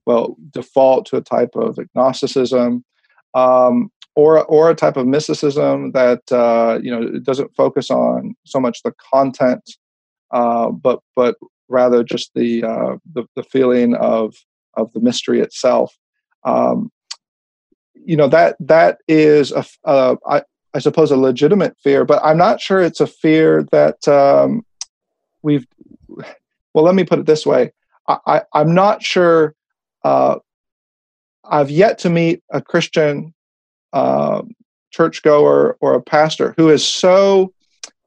well 0.06 0.38
default 0.52 1.06
to 1.08 1.18
a 1.18 1.22
type 1.22 1.56
of 1.56 1.78
agnosticism. 1.80 2.86
Um, 3.34 3.92
or, 4.18 4.44
or 4.46 4.72
a 4.72 4.76
type 4.76 4.98
of 4.98 5.06
mysticism 5.06 5.92
that 5.92 6.24
uh, 6.32 6.80
you 6.82 6.90
know 6.90 7.20
doesn't 7.20 7.56
focus 7.56 7.92
on 7.92 8.36
so 8.46 8.60
much 8.60 8.82
the 8.82 8.92
content, 9.14 9.62
uh, 10.32 10.72
but 10.72 11.02
but 11.16 11.36
rather 11.70 12.04
just 12.04 12.32
the, 12.34 12.64
uh, 12.64 12.98
the, 13.14 13.26
the 13.36 13.44
feeling 13.44 13.94
of 13.94 14.34
of 14.74 14.92
the 14.94 15.00
mystery 15.00 15.40
itself. 15.40 15.96
Um, 16.44 16.92
you 17.94 18.18
know 18.18 18.28
that 18.28 18.56
that 18.60 18.98
is 19.08 19.52
a, 19.52 19.64
a 19.86 20.18
I, 20.28 20.42
I 20.74 20.80
suppose 20.80 21.12
a 21.12 21.18
legitimate 21.18 21.78
fear, 21.84 22.04
but 22.04 22.20
I'm 22.26 22.40
not 22.40 22.60
sure 22.60 22.82
it's 22.82 23.02
a 23.02 23.08
fear 23.08 23.68
that 23.72 24.08
um, 24.08 24.66
we've. 25.44 25.68
Well, 26.74 26.84
let 26.84 26.96
me 26.96 27.04
put 27.04 27.20
it 27.20 27.28
this 27.28 27.46
way: 27.46 27.72
I, 28.08 28.42
I, 28.52 28.62
am 28.62 28.74
not 28.74 29.04
sure. 29.04 29.54
Uh, 30.04 30.40
I've 31.48 31.70
yet 31.70 32.00
to 32.00 32.10
meet 32.10 32.42
a 32.52 32.62
Christian 32.62 33.36
uh, 33.98 34.44
churchgoer 34.92 35.78
or 35.82 35.96
a 35.96 36.02
pastor 36.02 36.54
who 36.58 36.70
is 36.70 36.86
so 36.86 37.52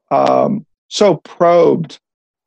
um, 0.09 0.65
so 0.87 1.17
probed 1.17 1.99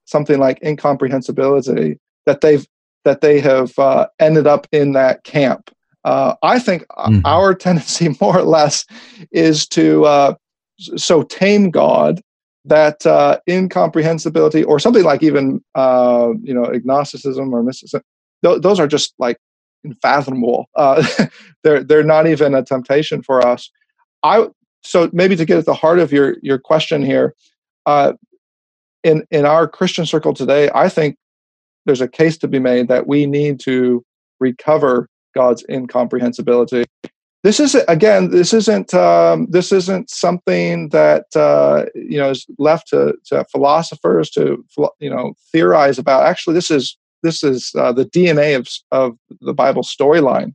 something 0.06 0.38
like 0.38 0.62
incomprehensibility 0.62 1.98
that 2.26 2.40
they've 2.40 2.66
that 3.04 3.20
they 3.20 3.38
have 3.40 3.78
uh, 3.78 4.06
ended 4.18 4.46
up 4.46 4.66
in 4.72 4.92
that 4.92 5.24
camp. 5.24 5.70
Uh, 6.04 6.34
I 6.42 6.58
think 6.58 6.86
mm-hmm. 6.88 7.20
our 7.24 7.54
tendency, 7.66 8.16
more 8.20 8.38
or 8.38 8.42
less, 8.42 8.86
is 9.30 9.66
to 9.68 10.04
uh, 10.04 10.34
so 10.78 11.22
tame 11.22 11.70
God 11.70 12.20
that 12.64 13.04
uh, 13.04 13.38
incomprehensibility, 13.46 14.64
or 14.66 14.78
something 14.78 15.04
like 15.04 15.22
even 15.22 15.62
uh, 15.74 16.32
you 16.42 16.54
know 16.54 16.64
agnosticism 16.64 17.52
or 17.52 17.62
mysticism, 17.62 18.02
th- 18.42 18.62
those 18.62 18.80
are 18.80 18.88
just 18.88 19.14
like 19.18 19.36
unfathomable. 19.84 20.68
Uh, 20.74 21.06
they're 21.62 21.84
they're 21.84 22.02
not 22.02 22.26
even 22.26 22.54
a 22.54 22.64
temptation 22.64 23.22
for 23.22 23.46
us. 23.46 23.70
I 24.22 24.48
so 24.82 25.10
maybe 25.12 25.36
to 25.36 25.44
get 25.44 25.58
at 25.58 25.66
the 25.66 25.74
heart 25.74 25.98
of 25.98 26.12
your 26.12 26.36
your 26.42 26.58
question 26.58 27.04
here, 27.04 27.34
uh, 27.86 28.14
in 29.02 29.24
in 29.30 29.46
our 29.46 29.68
Christian 29.68 30.06
circle 30.06 30.34
today, 30.34 30.70
I 30.74 30.88
think 30.88 31.16
there's 31.86 32.00
a 32.00 32.08
case 32.08 32.36
to 32.38 32.48
be 32.48 32.58
made 32.58 32.88
that 32.88 33.06
we 33.06 33.26
need 33.26 33.60
to 33.60 34.04
recover 34.40 35.08
God's 35.34 35.64
incomprehensibility. 35.68 36.84
This 37.42 37.60
is 37.60 37.74
again. 37.88 38.30
This 38.30 38.54
isn't. 38.54 38.94
Um, 38.94 39.46
this 39.50 39.70
isn't 39.70 40.08
something 40.08 40.88
that 40.90 41.26
uh, 41.36 41.84
you 41.94 42.16
know 42.16 42.30
is 42.30 42.46
left 42.58 42.88
to, 42.88 43.14
to 43.26 43.44
philosophers 43.52 44.30
to 44.30 44.64
you 44.98 45.10
know 45.10 45.34
theorize 45.52 45.98
about. 45.98 46.24
Actually, 46.24 46.54
this 46.54 46.70
is 46.70 46.96
this 47.24 47.42
is 47.42 47.72
uh, 47.76 47.92
the 47.92 48.04
DNA 48.04 48.56
of, 48.56 48.68
of 48.92 49.18
the 49.40 49.54
Bible 49.54 49.82
storyline. 49.82 50.52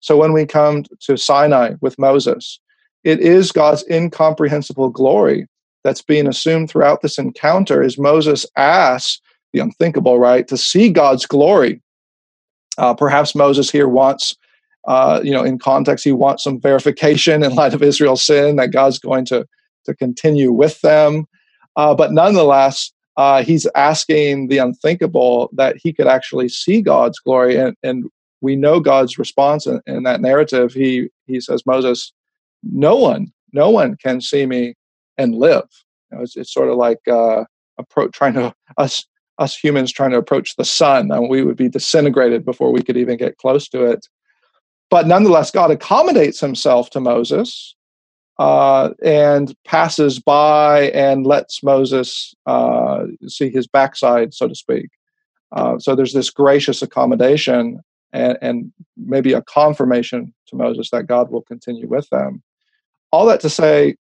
So 0.00 0.16
when 0.16 0.32
we 0.32 0.46
come 0.46 0.84
to 1.00 1.16
Sinai 1.16 1.74
with 1.80 1.98
Moses, 1.98 2.60
it 3.02 3.20
is 3.20 3.50
God's 3.50 3.84
incomprehensible 3.90 4.90
glory 4.90 5.48
that's 5.82 6.02
being 6.02 6.28
assumed 6.28 6.70
throughout 6.70 7.00
this 7.00 7.18
encounter 7.18 7.82
as 7.82 7.98
Moses 7.98 8.46
asks 8.56 9.20
the 9.52 9.60
unthinkable, 9.60 10.18
right, 10.18 10.46
to 10.48 10.56
see 10.56 10.90
God's 10.90 11.26
glory. 11.26 11.82
Uh, 12.78 12.94
perhaps 12.94 13.34
Moses 13.34 13.70
here 13.70 13.88
wants, 13.88 14.36
uh, 14.86 15.20
you 15.24 15.32
know, 15.32 15.42
in 15.42 15.58
context, 15.58 16.04
he 16.04 16.12
wants 16.12 16.44
some 16.44 16.60
verification 16.60 17.42
in 17.42 17.54
light 17.54 17.74
of 17.74 17.82
Israel's 17.82 18.24
sin 18.24 18.56
that 18.56 18.72
God's 18.72 18.98
going 18.98 19.24
to, 19.26 19.46
to 19.86 19.94
continue 19.94 20.52
with 20.52 20.80
them. 20.82 21.26
Uh, 21.76 21.94
but 21.94 22.12
nonetheless, 22.12 22.92
uh, 23.16 23.42
he's 23.42 23.66
asking 23.74 24.48
the 24.48 24.58
unthinkable 24.58 25.50
that 25.52 25.76
he 25.82 25.92
could 25.92 26.06
actually 26.06 26.48
see 26.48 26.80
God's 26.80 27.18
glory. 27.18 27.56
And, 27.56 27.76
and 27.82 28.04
we 28.40 28.56
know 28.56 28.80
God's 28.80 29.18
response 29.18 29.66
in, 29.66 29.80
in, 29.86 30.04
that 30.04 30.20
narrative. 30.20 30.72
He, 30.72 31.08
he 31.26 31.40
says, 31.40 31.66
Moses, 31.66 32.12
no 32.62 32.96
one, 32.96 33.32
no 33.52 33.70
one 33.70 33.96
can 33.96 34.20
see 34.20 34.46
me 34.46 34.74
and 35.18 35.34
live. 35.34 35.68
You 36.10 36.18
know, 36.18 36.22
it's, 36.22 36.36
it's 36.36 36.52
sort 36.52 36.68
of 36.68 36.76
like 36.76 37.00
uh, 37.08 37.44
approach, 37.78 38.12
trying 38.12 38.34
to 38.34 38.54
us 38.78 39.04
us 39.40 39.56
humans 39.56 39.90
trying 39.90 40.10
to 40.10 40.18
approach 40.18 40.54
the 40.56 40.64
sun 40.64 41.10
and 41.10 41.28
we 41.28 41.42
would 41.42 41.56
be 41.56 41.68
disintegrated 41.68 42.44
before 42.44 42.70
we 42.70 42.82
could 42.82 42.96
even 42.96 43.16
get 43.16 43.38
close 43.38 43.68
to 43.68 43.84
it 43.84 44.06
but 44.90 45.06
nonetheless 45.06 45.50
god 45.50 45.70
accommodates 45.70 46.40
himself 46.40 46.90
to 46.90 47.00
moses 47.00 47.74
uh, 48.40 48.94
and 49.02 49.54
passes 49.66 50.18
by 50.18 50.90
and 50.92 51.26
lets 51.26 51.62
Moses 51.62 52.34
uh, 52.46 53.04
see 53.28 53.50
his 53.50 53.66
backside, 53.66 54.32
so 54.32 54.48
to 54.48 54.54
speak. 54.54 54.88
Uh, 55.52 55.78
so 55.78 55.94
there's 55.94 56.14
this 56.14 56.30
gracious 56.30 56.80
accommodation 56.80 57.80
and, 58.14 58.38
and, 58.40 58.72
maybe 58.96 59.32
a 59.32 59.42
confirmation 59.42 60.32
to 60.46 60.56
Moses 60.56 60.90
that 60.90 61.06
God 61.06 61.30
will 61.30 61.42
continue 61.42 61.86
with 61.86 62.08
them. 62.10 62.42
All 63.12 63.26
that 63.26 63.40
to 63.40 63.50
say, 63.50 63.96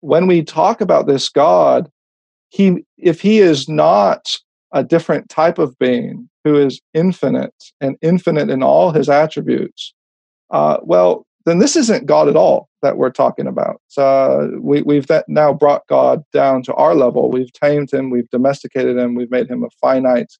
when 0.00 0.26
we 0.26 0.42
talk 0.42 0.80
about 0.80 1.06
this 1.06 1.28
God, 1.28 1.90
he 2.48 2.84
if 2.98 3.20
he 3.20 3.40
is 3.40 3.68
not 3.68 4.38
a 4.72 4.84
different 4.84 5.28
type 5.28 5.58
of 5.58 5.78
being 5.78 6.28
who 6.44 6.56
is 6.56 6.80
infinite 6.94 7.54
and 7.80 7.96
infinite 8.02 8.50
in 8.50 8.62
all 8.62 8.90
his 8.90 9.08
attributes, 9.08 9.94
uh, 10.50 10.78
well, 10.82 11.26
then 11.44 11.58
this 11.58 11.76
isn't 11.76 12.06
God 12.06 12.28
at 12.28 12.36
all 12.36 12.68
that 12.82 12.96
we're 12.96 13.10
talking 13.10 13.46
about. 13.46 13.80
So 13.88 14.58
we, 14.60 14.82
we've 14.82 15.06
now 15.28 15.52
brought 15.52 15.86
God 15.88 16.22
down 16.32 16.62
to 16.64 16.74
our 16.74 16.94
level. 16.94 17.30
We've 17.30 17.52
tamed 17.52 17.92
him, 17.92 18.10
we've 18.10 18.30
domesticated 18.30 18.96
him, 18.96 19.14
we've 19.14 19.30
made 19.30 19.48
him 19.48 19.64
a 19.64 19.70
finite 19.80 20.32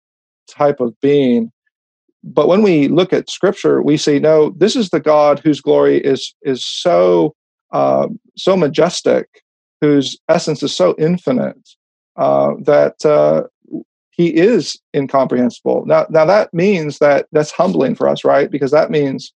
type 0.48 0.80
of 0.80 0.98
being. 1.00 1.50
But 2.24 2.48
when 2.48 2.62
we 2.62 2.88
look 2.88 3.12
at 3.12 3.30
Scripture, 3.30 3.82
we 3.82 3.96
see 3.96 4.18
no, 4.18 4.50
this 4.50 4.76
is 4.76 4.90
the 4.90 5.00
God 5.00 5.40
whose 5.40 5.60
glory 5.60 5.98
is 5.98 6.34
is 6.42 6.64
so 6.64 7.34
uh, 7.72 8.08
so 8.36 8.56
majestic, 8.56 9.26
whose 9.80 10.18
essence 10.28 10.62
is 10.62 10.74
so 10.74 10.94
infinite 10.98 11.68
uh, 12.16 12.52
that 12.60 13.04
uh, 13.04 13.44
he 14.10 14.28
is 14.28 14.78
incomprehensible. 14.94 15.84
Now, 15.86 16.06
now 16.10 16.24
that 16.26 16.52
means 16.54 16.98
that 16.98 17.26
that's 17.32 17.50
humbling 17.50 17.94
for 17.96 18.08
us, 18.08 18.24
right? 18.24 18.50
Because 18.50 18.70
that 18.70 18.90
means 18.90 19.32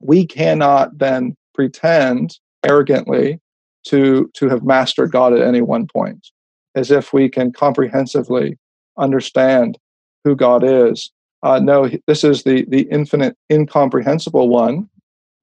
we 0.00 0.26
cannot 0.26 0.98
then 0.98 1.36
pretend 1.54 2.38
arrogantly 2.64 3.40
to 3.84 4.30
to 4.34 4.48
have 4.48 4.64
mastered 4.64 5.12
God 5.12 5.32
at 5.32 5.46
any 5.46 5.62
one 5.62 5.86
point, 5.86 6.28
as 6.74 6.90
if 6.90 7.12
we 7.12 7.28
can 7.28 7.52
comprehensively 7.52 8.58
understand 8.98 9.78
who 10.24 10.36
God 10.36 10.62
is. 10.64 11.10
Uh, 11.42 11.58
no, 11.58 11.90
this 12.06 12.24
is 12.24 12.42
the 12.42 12.64
the 12.68 12.82
infinite, 12.90 13.36
incomprehensible 13.50 14.48
one. 14.48 14.88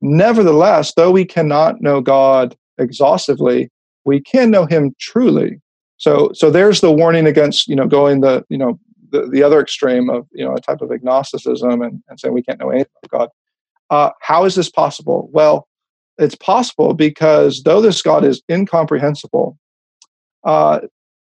Nevertheless, 0.01 0.93
though 0.93 1.11
we 1.11 1.25
cannot 1.25 1.81
know 1.81 2.01
God 2.01 2.55
exhaustively, 2.77 3.71
we 4.05 4.21
can 4.21 4.51
know 4.51 4.65
Him 4.65 4.93
truly. 4.99 5.59
So, 5.97 6.29
so 6.33 6.51
there's 6.51 6.81
the 6.81 6.91
warning 6.91 7.25
against 7.25 7.67
you 7.67 7.75
know 7.75 7.87
going 7.87 8.21
the 8.21 8.45
you 8.49 8.57
know 8.57 8.79
the, 9.11 9.27
the 9.27 9.41
other 9.41 9.59
extreme 9.59 10.09
of 10.09 10.27
you 10.31 10.45
know 10.45 10.53
a 10.53 10.61
type 10.61 10.81
of 10.81 10.91
agnosticism 10.91 11.81
and, 11.81 12.03
and 12.07 12.19
saying 12.19 12.33
we 12.33 12.43
can't 12.43 12.59
know 12.59 12.69
anything 12.69 12.91
about 13.03 13.19
God. 13.19 13.29
Uh, 13.89 14.11
how 14.21 14.45
is 14.45 14.55
this 14.55 14.69
possible? 14.69 15.29
Well, 15.31 15.67
it's 16.17 16.35
possible 16.35 16.93
because 16.93 17.63
though 17.63 17.81
this 17.81 18.01
God 18.01 18.23
is 18.23 18.41
incomprehensible, 18.49 19.57
uh, 20.43 20.81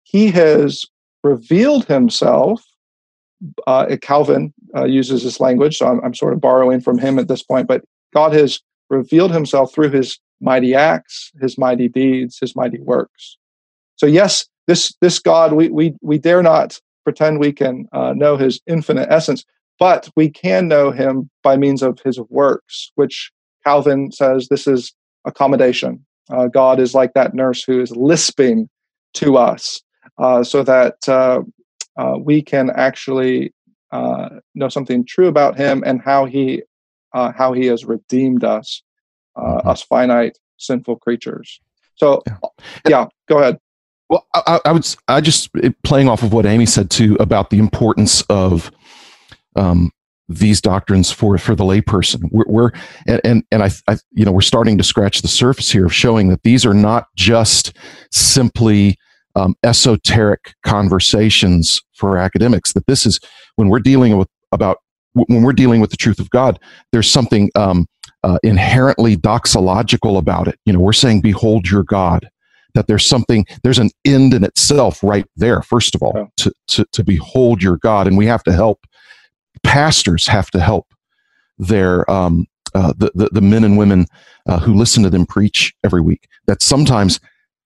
He 0.05 0.31
has 0.31 0.85
revealed 1.23 1.87
Himself. 1.87 2.65
Uh, 3.67 3.97
Calvin 4.01 4.55
uh, 4.75 4.85
uses 4.85 5.23
this 5.23 5.41
language, 5.41 5.77
so 5.77 5.87
I'm, 5.87 6.01
I'm 6.03 6.15
sort 6.15 6.33
of 6.33 6.41
borrowing 6.41 6.81
from 6.81 6.97
him 6.97 7.19
at 7.19 7.29
this 7.29 7.43
point. 7.43 7.69
But 7.69 7.85
God 8.15 8.33
has 8.33 8.61
revealed 8.89 9.33
Himself 9.33 9.75
through 9.75 9.91
His 9.91 10.19
mighty 10.41 10.75
acts, 10.75 11.33
His 11.41 11.59
mighty 11.59 11.89
deeds, 11.89 12.39
His 12.39 12.57
mighty 12.57 12.81
works. 12.81 13.37
So 13.97 14.07
yes, 14.07 14.47
this 14.67 14.95
this 15.01 15.19
God 15.19 15.53
we 15.53 15.69
we 15.69 15.95
we 16.01 16.19
dare 16.19 16.43
not 16.43 16.81
pretend 17.07 17.39
we 17.39 17.53
can 17.53 17.89
uh, 17.93 18.13
know 18.15 18.37
his 18.37 18.61
infinite 18.67 19.07
essence, 19.11 19.45
but 19.79 20.09
we 20.17 20.31
can 20.31 20.69
know 20.69 20.91
him 20.91 21.31
by 21.43 21.57
means 21.57 21.83
of 21.83 21.99
his 22.05 22.19
works, 22.29 22.91
which 22.95 23.31
Calvin 23.65 24.13
says 24.13 24.49
this 24.49 24.67
is 24.67 24.93
accommodation. 25.25 26.05
Uh, 26.31 26.49
God 26.49 26.81
is 26.81 26.95
like 26.95 27.15
that 27.15 27.35
nurse 27.35 27.63
who 27.63 27.81
is 27.81 27.91
lisping 27.95 28.69
to 29.15 29.37
us 29.37 29.83
uh, 30.19 30.43
so 30.43 30.63
that 30.63 31.09
uh, 31.09 31.43
uh, 31.97 32.17
we 32.19 32.43
can 32.43 32.71
actually 32.71 33.53
uh, 33.93 34.29
know 34.55 34.69
something 34.69 35.05
true 35.05 35.29
about 35.29 35.57
him 35.57 35.83
and 35.87 36.01
how 36.01 36.25
he 36.25 36.63
how 37.13 37.55
he 37.55 37.65
has 37.65 37.83
redeemed 37.83 38.45
us, 38.45 38.83
mm-hmm. 39.39 39.67
us 39.67 39.81
finite 39.81 40.39
sinful 40.59 40.97
creatures. 40.97 41.61
So, 41.95 42.23
yeah, 42.27 42.37
yeah 42.89 43.07
go 43.27 43.39
ahead. 43.39 43.59
Well, 44.11 44.27
I, 44.35 44.61
I 44.67 44.73
would. 44.73 44.87
I 45.09 45.23
just 45.23 45.49
playing 45.83 46.11
off 46.11 46.23
of 46.23 46.35
what 46.35 46.45
Amy 46.45 46.67
said 46.67 46.91
too 46.91 47.17
about 47.19 47.49
the 47.49 47.59
importance 47.59 48.21
of 48.29 48.71
um, 49.57 49.91
these 50.29 50.61
doctrines 50.61 51.11
for 51.11 51.39
for 51.39 51.55
the 51.55 51.65
layperson. 51.65 52.29
We're, 52.31 52.45
we're 52.49 52.71
and 53.07 53.21
and, 53.25 53.45
and 53.51 53.63
I, 53.63 53.71
I, 53.89 53.97
you 54.13 54.25
know 54.25 54.33
we're 54.33 54.41
starting 54.41 54.77
to 54.79 54.85
scratch 54.85 55.23
the 55.23 55.29
surface 55.29 55.71
here 55.71 55.87
of 55.87 55.95
showing 55.95 56.29
that 56.29 56.43
these 56.43 56.67
are 56.67 56.75
not 56.75 57.07
just 57.17 57.77
simply 58.11 58.97
um, 59.35 59.55
esoteric 59.63 60.55
conversations 60.65 61.81
for 61.95 62.19
academics. 62.19 62.73
That 62.73 62.87
this 62.87 63.07
is 63.07 63.21
when 63.57 63.69
we're 63.69 63.81
dealing 63.81 64.17
with 64.17 64.29
about 64.53 64.79
when 65.13 65.43
we're 65.43 65.53
dealing 65.53 65.81
with 65.81 65.91
the 65.91 65.97
truth 65.97 66.19
of 66.19 66.31
God. 66.31 66.59
There's 66.93 67.11
something 67.11 67.51
um, 67.55 67.87
uh, 68.25 68.39
inherently 68.43 69.17
doxological 69.17 70.19
about 70.19 70.49
it. 70.49 70.59
You 70.65 70.73
know, 70.73 70.81
we're 70.81 70.93
saying, 70.93 71.21
"Behold 71.21 71.69
your 71.69 71.85
God." 71.85 72.29
that 72.75 72.89
there's 72.89 73.09
something 73.09 73.47
there's 73.65 73.79
an 73.79 73.89
end 74.05 74.35
in 74.35 74.45
itself 74.45 75.03
right 75.03 75.25
there 75.35 75.63
first 75.63 75.95
of 75.95 76.03
all 76.03 76.31
to, 76.37 76.53
to 76.69 76.85
to 76.93 77.03
behold 77.03 77.63
your 77.63 77.79
god 77.79 78.07
and 78.07 78.19
we 78.19 78.27
have 78.27 78.45
to 78.45 78.53
help 78.53 78.87
pastors 79.67 80.27
have 80.27 80.51
to 80.51 80.61
help 80.61 80.93
their 81.59 82.09
um 82.11 82.47
uh, 82.75 82.93
the, 82.99 83.11
the, 83.15 83.29
the 83.33 83.41
men 83.41 83.65
and 83.65 83.79
women 83.79 84.07
uh, 84.47 84.59
who 84.59 84.75
listen 84.75 85.03
to 85.03 85.09
them 85.09 85.25
preach 85.25 85.75
every 85.83 86.01
week 86.01 86.29
that 86.47 86.63
sometimes 86.63 87.21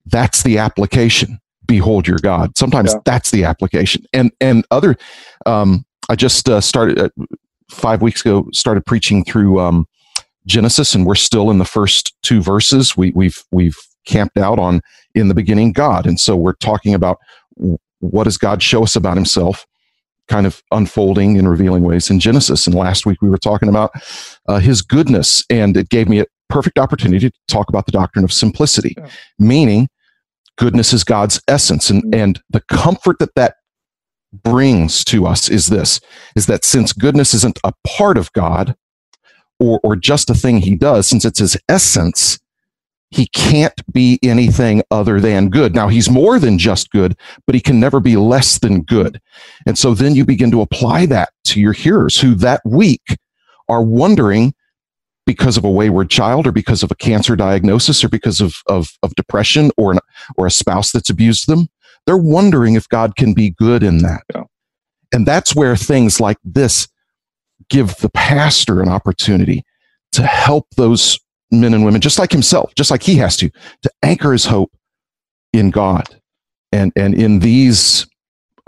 that's 0.07 0.43
the 0.43 0.59
application 0.59 1.39
behold 1.67 2.07
your 2.07 2.19
god 2.19 2.57
sometimes 2.57 2.93
yeah. 2.93 3.01
that's 3.05 3.31
the 3.31 3.45
application 3.45 4.05
and 4.13 4.31
and 4.41 4.65
other 4.71 4.97
um 5.47 5.85
i 6.09 6.15
just 6.15 6.49
uh, 6.49 6.61
started 6.61 6.99
uh, 6.99 7.09
five 7.71 8.03
weeks 8.03 8.21
ago 8.21 8.47
started 8.53 8.85
preaching 8.87 9.25
through 9.25 9.61
um 9.61 9.87
genesis 10.47 10.95
and 10.95 11.07
we're 11.07 11.15
still 11.15 11.51
in 11.51 11.59
the 11.59 11.65
first 11.65 12.15
two 12.23 12.41
verses 12.41 12.97
we 12.97 13.13
we've 13.15 13.45
we've 13.51 13.77
camped 14.07 14.39
out 14.39 14.59
on 14.59 14.81
in 15.15 15.29
the 15.29 15.35
beginning 15.35 15.73
God. 15.73 16.07
And 16.07 16.19
so 16.19 16.37
we're 16.37 16.55
talking 16.55 16.95
about 16.95 17.19
what 18.01 18.25
does 18.25 18.39
God 18.39 18.63
show 18.63 18.83
us 18.83 18.97
about 18.97 19.17
himself, 19.17 19.67
kind 20.31 20.47
of 20.47 20.63
unfolding 20.71 21.37
and 21.37 21.51
revealing 21.51 21.83
ways 21.83 22.09
in 22.09 22.21
Genesis. 22.21 22.67
And 22.67 22.75
last 22.75 23.05
week 23.05 23.21
we 23.21 23.29
were 23.29 23.37
talking 23.37 23.69
about 23.69 23.91
uh, 24.49 24.61
his 24.61 24.81
goodness, 24.81 25.45
and 25.51 25.77
it 25.77 25.91
gave 25.91 26.09
me 26.09 26.21
a 26.21 26.27
perfect 26.49 26.79
opportunity 26.79 27.29
to 27.29 27.37
talk 27.49 27.69
about 27.69 27.87
the 27.87 27.93
doctrine 27.93 28.25
of 28.25 28.33
simplicity, 28.33 28.95
yeah. 28.97 29.09
meaning 29.39 29.89
goodness 30.57 30.93
is 30.93 31.05
God's 31.05 31.41
essence. 31.49 31.91
And, 31.91 32.03
mm-hmm. 32.05 32.21
and 32.21 32.41
the 32.49 32.61
comfort 32.61 33.19
that 33.19 33.35
that 33.35 33.57
brings 34.33 35.05
to 35.05 35.27
us 35.27 35.49
is 35.49 35.67
this 35.67 36.01
is 36.37 36.47
that 36.47 36.65
since 36.65 36.93
goodness 36.93 37.35
isn't 37.35 37.59
a 37.65 37.73
part 37.85 38.17
of 38.17 38.33
God 38.33 38.77
or, 39.59 39.81
or 39.83 39.97
just 39.97 40.31
a 40.31 40.35
thing 40.35 40.59
he 40.59 40.77
does, 40.77 41.09
since 41.09 41.25
it's 41.25 41.41
his 41.41 41.57
essence, 41.69 42.39
he 43.11 43.27
can't 43.27 43.81
be 43.93 44.19
anything 44.23 44.83
other 44.91 45.21
than 45.21 45.51
good. 45.51 45.75
Now, 45.75 45.89
he's 45.89 46.09
more 46.09 46.39
than 46.39 46.59
just 46.59 46.91
good, 46.91 47.17
but 47.45 47.55
he 47.55 47.61
can 47.61 47.81
never 47.81 47.99
be 47.99 48.17
less 48.17 48.59
than 48.59 48.83
good. 48.83 49.21
And 49.67 49.77
so 49.77 49.95
then 49.95 50.15
you 50.15 50.25
begin 50.25 50.51
to 50.53 50.61
apply 50.61 51.07
that 51.07 51.31
to 51.47 51.61
your 51.61 51.73
hearers 51.73 52.21
who 52.21 52.35
that 52.37 52.63
week 52.65 53.19
are 53.69 53.83
wondering 53.83 54.55
because 55.27 55.57
of 55.57 55.65
a 55.65 55.71
wayward 55.71 56.09
child 56.09 56.47
or 56.47 56.53
because 56.53 56.83
of 56.83 56.91
a 56.91 56.97
cancer 56.97 57.37
diagnosis 57.37 58.03
or 58.05 58.09
because 58.09 58.41
of, 58.41 58.57
of, 58.69 58.91
of 59.03 59.15
depression 59.17 59.71
or, 59.77 59.93
an, 59.93 59.99
or 60.37 60.47
a 60.47 60.51
spouse 60.51 60.93
that's 60.93 61.11
abused 61.11 61.49
them. 61.49 61.69
They're 62.07 62.17
wondering 62.17 62.75
if 62.75 62.89
God 62.89 63.17
can 63.17 63.35
be 63.35 63.51
good 63.51 63.83
in 63.83 63.99
that. 63.99 64.23
Yeah. 64.35 64.45
And 65.13 65.27
that's 65.27 65.55
where 65.55 65.77
things 65.77 66.21
like 66.21 66.39
this 66.45 66.89
give 67.69 67.97
the 67.97 68.11
pastor 68.11 68.81
an 68.81 68.89
opportunity 68.89 69.65
to 70.13 70.23
help 70.23 70.67
those 70.77 71.19
men 71.51 71.75
and 71.75 71.85
women, 71.85 72.01
just 72.01 72.19
like 72.19 72.33
himself, 72.33 72.75
just 72.75 72.91
like 72.91 73.03
he 73.03 73.17
has 73.17 73.37
to, 73.39 73.51
to 73.83 73.91
anchor 74.03 74.33
his 74.33 74.45
hope 74.45 74.73
in 75.53 75.71
God 75.71 76.05
and, 76.73 76.93
and 76.97 77.15
in 77.15 77.41
these 77.41 78.07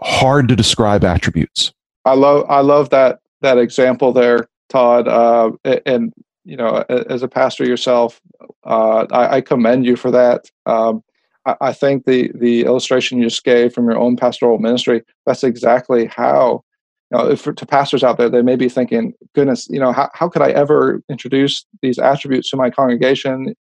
hard 0.02 0.48
to 0.48 0.56
describe 0.56 1.04
attributes. 1.04 1.72
I 2.04 2.14
love, 2.14 2.46
I 2.48 2.60
love 2.60 2.90
that, 2.90 3.20
that 3.42 3.58
example 3.58 4.12
there, 4.12 4.48
Todd. 4.68 5.06
Uh, 5.06 5.52
and, 5.86 6.12
you 6.44 6.56
know, 6.56 6.84
as 6.88 7.22
a 7.22 7.28
pastor 7.28 7.64
yourself, 7.64 8.20
uh, 8.64 9.06
I, 9.12 9.36
I, 9.36 9.40
commend 9.40 9.86
you 9.86 9.94
for 9.94 10.10
that. 10.10 10.50
Um, 10.66 11.04
I, 11.46 11.56
I 11.60 11.72
think 11.72 12.04
the, 12.04 12.32
the 12.34 12.64
illustration 12.64 13.18
you 13.18 13.24
just 13.24 13.44
gave 13.44 13.72
from 13.72 13.84
your 13.84 13.98
own 13.98 14.16
pastoral 14.16 14.58
ministry, 14.58 15.02
that's 15.24 15.44
exactly 15.44 16.06
how 16.06 16.64
you 17.12 17.18
know, 17.18 17.30
if, 17.30 17.44
to 17.44 17.66
pastors 17.66 18.02
out 18.02 18.16
there, 18.16 18.30
they 18.30 18.42
may 18.42 18.56
be 18.56 18.68
thinking, 18.68 19.12
goodness, 19.34 19.68
you 19.68 19.78
know, 19.78 19.92
how, 19.92 20.08
how 20.14 20.28
could 20.28 20.42
I 20.42 20.50
ever 20.50 21.02
introduce 21.10 21.66
these 21.82 21.98
attributes 21.98 22.48
to 22.50 22.56
my 22.56 22.70
congregation? 22.70 23.54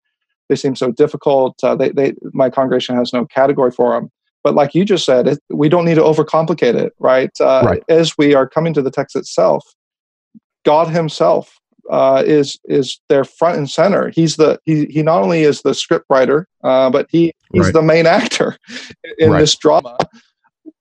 They 0.49 0.57
seem 0.57 0.77
so 0.77 0.93
difficult. 0.93 1.59
Uh, 1.63 1.75
they, 1.75 1.91
they, 1.91 2.15
my 2.33 2.49
congregation 2.49 2.95
has 2.97 3.13
no 3.13 3.27
category 3.27 3.73
for 3.73 3.93
them. 3.93 4.11
But 4.45 4.55
like 4.55 4.75
you 4.75 4.85
just 4.85 5.05
said, 5.05 5.27
it, 5.27 5.41
we 5.51 5.69
don't 5.69 5.85
need 5.85 5.97
to 5.97 6.03
overcomplicate 6.03 6.75
it, 6.75 6.93
right? 6.99 7.31
Uh, 7.41 7.63
right? 7.67 7.83
As 7.89 8.17
we 8.17 8.35
are 8.35 8.49
coming 8.49 8.73
to 8.75 8.83
the 8.83 8.91
text 8.91 9.17
itself, 9.17 9.65
God 10.65 10.89
Himself 10.89 11.59
uh, 11.91 12.23
is 12.25 12.59
is 12.65 13.01
there 13.09 13.25
front 13.25 13.59
and 13.59 13.69
center. 13.69 14.11
He's 14.11 14.37
the 14.37 14.59
he 14.65 14.87
he 14.87 15.03
not 15.03 15.23
only 15.23 15.43
is 15.43 15.63
the 15.63 15.75
script 15.75 16.07
writer, 16.09 16.47
uh, 16.65 16.89
but 16.89 17.07
he 17.11 17.35
he's 17.53 17.65
right. 17.65 17.75
the 17.75 17.83
main 17.83 18.07
actor 18.07 18.57
in 19.19 19.31
right. 19.31 19.41
this 19.41 19.57
drama. 19.57 19.97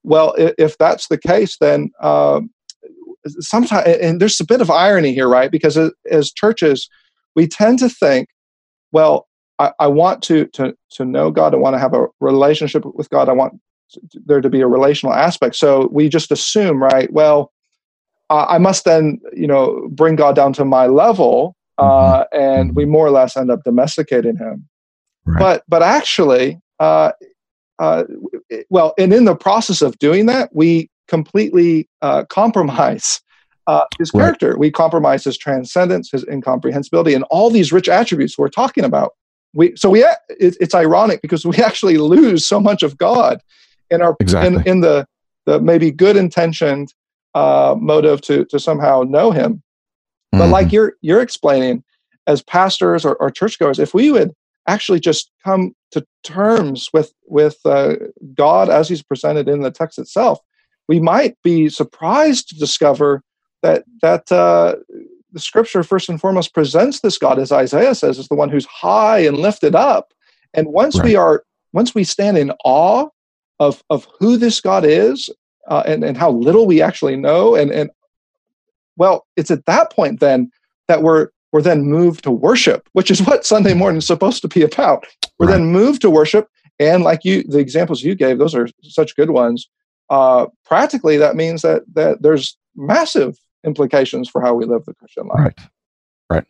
Well, 0.04 0.34
if, 0.38 0.54
if, 0.58 0.78
that's 0.78 1.08
the 1.08 1.18
case, 1.18 1.58
then 1.60 1.92
um, 2.02 2.50
sometimes, 3.28 3.88
and 3.88 4.20
there's 4.20 4.40
a 4.40 4.46
bit 4.46 4.62
of 4.62 4.70
irony 4.70 5.14
here, 5.14 5.28
right? 5.28 5.52
Because 5.52 5.78
as 6.10 6.32
churches, 6.32 6.90
we 7.36 7.48
tend 7.48 7.80
to 7.80 7.90
think, 7.90 8.30
well, 8.92 9.28
I, 9.60 9.72
I 9.80 9.88
want 9.88 10.24
to, 10.24 10.46
to, 10.48 10.74
to 10.92 11.06
know 11.06 11.32
God. 11.32 11.54
I 11.54 11.58
want 11.58 11.76
to 11.76 11.80
have 11.80 11.94
a 11.94 12.08
relationship 12.20 12.86
with 12.86 13.10
God. 13.10 13.30
I 13.30 13.34
want 13.34 13.60
there 14.26 14.42
to 14.42 14.50
be 14.50 14.62
a 14.62 14.68
relational 14.68 15.14
aspect. 15.14 15.56
So 15.56 15.90
we 15.92 16.10
just 16.10 16.32
assume, 16.32 16.82
right? 16.82 17.12
Well, 17.12 17.52
I 18.32 18.60
must 18.60 18.86
then, 18.86 19.20
you 19.34 19.48
know, 19.48 19.88
bring 19.92 20.16
God 20.16 20.36
down 20.36 20.54
to 20.54 20.66
my 20.66 20.86
level, 20.86 21.56
uh, 21.80 22.26
mm-hmm. 22.26 22.40
and 22.40 22.76
we 22.76 22.84
mm-hmm. 22.84 22.92
more 22.92 23.08
or 23.08 23.12
less 23.12 23.36
end 23.36 23.50
up 23.50 23.64
domesticating 23.64 24.38
him. 24.38 24.68
Right. 25.26 25.40
But 25.40 25.64
but 25.68 25.82
actually, 25.82 26.60
uh, 26.80 27.12
uh, 27.80 28.04
well, 28.70 28.94
and 29.00 29.14
in 29.14 29.26
the 29.26 29.36
process 29.36 29.82
of 29.82 29.98
doing 29.98 30.28
that, 30.28 30.52
we 30.54 30.92
completely 31.10 31.90
uh, 32.02 32.24
compromise 32.26 33.22
uh, 33.68 33.86
his 34.00 34.12
character. 34.12 34.52
Right. 34.52 34.60
We 34.60 34.72
compromise 34.72 35.24
his 35.24 35.38
transcendence, 35.38 36.10
his 36.12 36.24
incomprehensibility, 36.24 37.14
and 37.14 37.24
all 37.30 37.50
these 37.50 37.72
rich 37.72 37.90
attributes 37.90 38.38
we're 38.38 38.50
talking 38.50 38.84
about. 38.84 39.12
We 39.54 39.76
so 39.76 39.90
we 39.90 40.04
it, 40.04 40.56
it's 40.60 40.76
ironic 40.76 41.22
because 41.22 41.46
we 41.46 41.58
actually 41.58 41.98
lose 41.98 42.48
so 42.48 42.60
much 42.60 42.84
of 42.84 42.98
God 42.98 43.42
in 43.90 44.02
our 44.02 44.16
exactly. 44.20 44.62
in, 44.62 44.68
in 44.68 44.80
the 44.82 45.06
the 45.46 45.60
maybe 45.60 45.92
good 45.92 46.16
intentioned 46.16 46.94
uh, 47.36 47.76
motive 47.80 48.22
to 48.22 48.46
to 48.46 48.60
somehow 48.60 49.04
know 49.04 49.32
Him. 49.32 49.62
But 50.32 50.38
mm-hmm. 50.40 50.52
like 50.52 50.72
you're 50.72 50.94
you're 51.02 51.22
explaining, 51.22 51.84
as 52.28 52.42
pastors 52.44 53.06
or, 53.06 53.16
or 53.16 53.32
churchgoers, 53.32 53.80
if 53.80 53.94
we 53.94 54.12
would 54.12 54.32
actually 54.68 55.00
just 55.00 55.32
come 55.44 55.74
to 55.92 56.06
terms 56.24 56.90
with 56.94 57.12
with 57.28 57.58
uh, 57.66 57.96
God 58.36 58.70
as 58.70 58.90
He's 58.90 59.04
presented 59.04 59.48
in 59.48 59.62
the 59.62 59.72
text 59.72 60.00
itself, 60.00 60.40
we 60.90 61.00
might 61.00 61.38
be 61.44 61.70
surprised 61.70 62.50
to 62.50 62.56
discover 62.56 63.22
that 63.62 63.86
that 64.02 64.30
uh, 64.32 64.76
the 65.32 65.40
scripture 65.40 65.84
first 65.84 66.10
and 66.10 66.20
foremost 66.20 66.54
presents 66.54 67.02
this 67.02 67.20
God, 67.20 67.38
as 67.38 67.52
Isaiah 67.52 67.94
says, 67.94 68.18
as 68.18 68.28
the 68.28 68.36
one 68.36 68.50
who's 68.50 68.66
high 68.66 69.20
and 69.20 69.38
lifted 69.38 69.76
up. 69.76 70.12
And 70.56 70.70
once 70.70 70.98
right. 70.98 71.06
we 71.06 71.16
are, 71.16 71.44
once 71.74 71.94
we 71.94 72.04
stand 72.04 72.40
in 72.40 72.52
awe 72.66 73.08
of 73.60 73.84
of 73.92 74.08
who 74.20 74.36
this 74.36 74.60
God 74.60 74.84
is, 74.84 75.30
uh, 75.68 75.84
and 75.86 76.04
and 76.04 76.18
how 76.18 76.32
little 76.32 76.66
we 76.66 76.82
actually 76.82 77.16
know, 77.16 77.54
and 77.54 77.72
and 77.72 77.92
well, 78.98 79.28
it's 79.38 79.52
at 79.52 79.68
that 79.68 79.92
point 79.92 80.20
then 80.20 80.52
that 80.88 81.04
we're 81.04 81.30
we're 81.52 81.62
then 81.62 81.84
moved 81.84 82.24
to 82.24 82.32
worship, 82.32 82.90
which 82.94 83.12
is 83.12 83.22
what 83.22 83.46
Sunday 83.46 83.76
morning 83.76 84.00
is 84.00 84.08
supposed 84.08 84.42
to 84.42 84.48
be 84.48 84.64
about. 84.64 85.06
We're 85.38 85.48
right. 85.48 85.58
then 85.58 85.68
moved 85.68 86.02
to 86.02 86.10
worship, 86.10 86.48
and 86.80 87.04
like 87.04 87.24
you, 87.24 87.44
the 87.44 87.60
examples 87.60 88.02
you 88.02 88.16
gave, 88.16 88.40
those 88.40 88.56
are 88.56 88.68
such 88.82 89.16
good 89.16 89.30
ones. 89.30 89.70
Uh, 90.10 90.48
practically, 90.66 91.18
that 91.18 91.36
means 91.36 91.62
that 91.62 91.84
that 91.94 92.22
there's 92.22 92.58
massive 92.76 93.38
implications 93.66 94.30
for 94.30 94.42
how 94.42 94.54
we 94.54 94.66
live 94.66 94.86
the 94.86 94.94
Christian 94.94 95.28
life. 95.28 95.40
Right. 95.40 95.60
Right. 96.30 96.46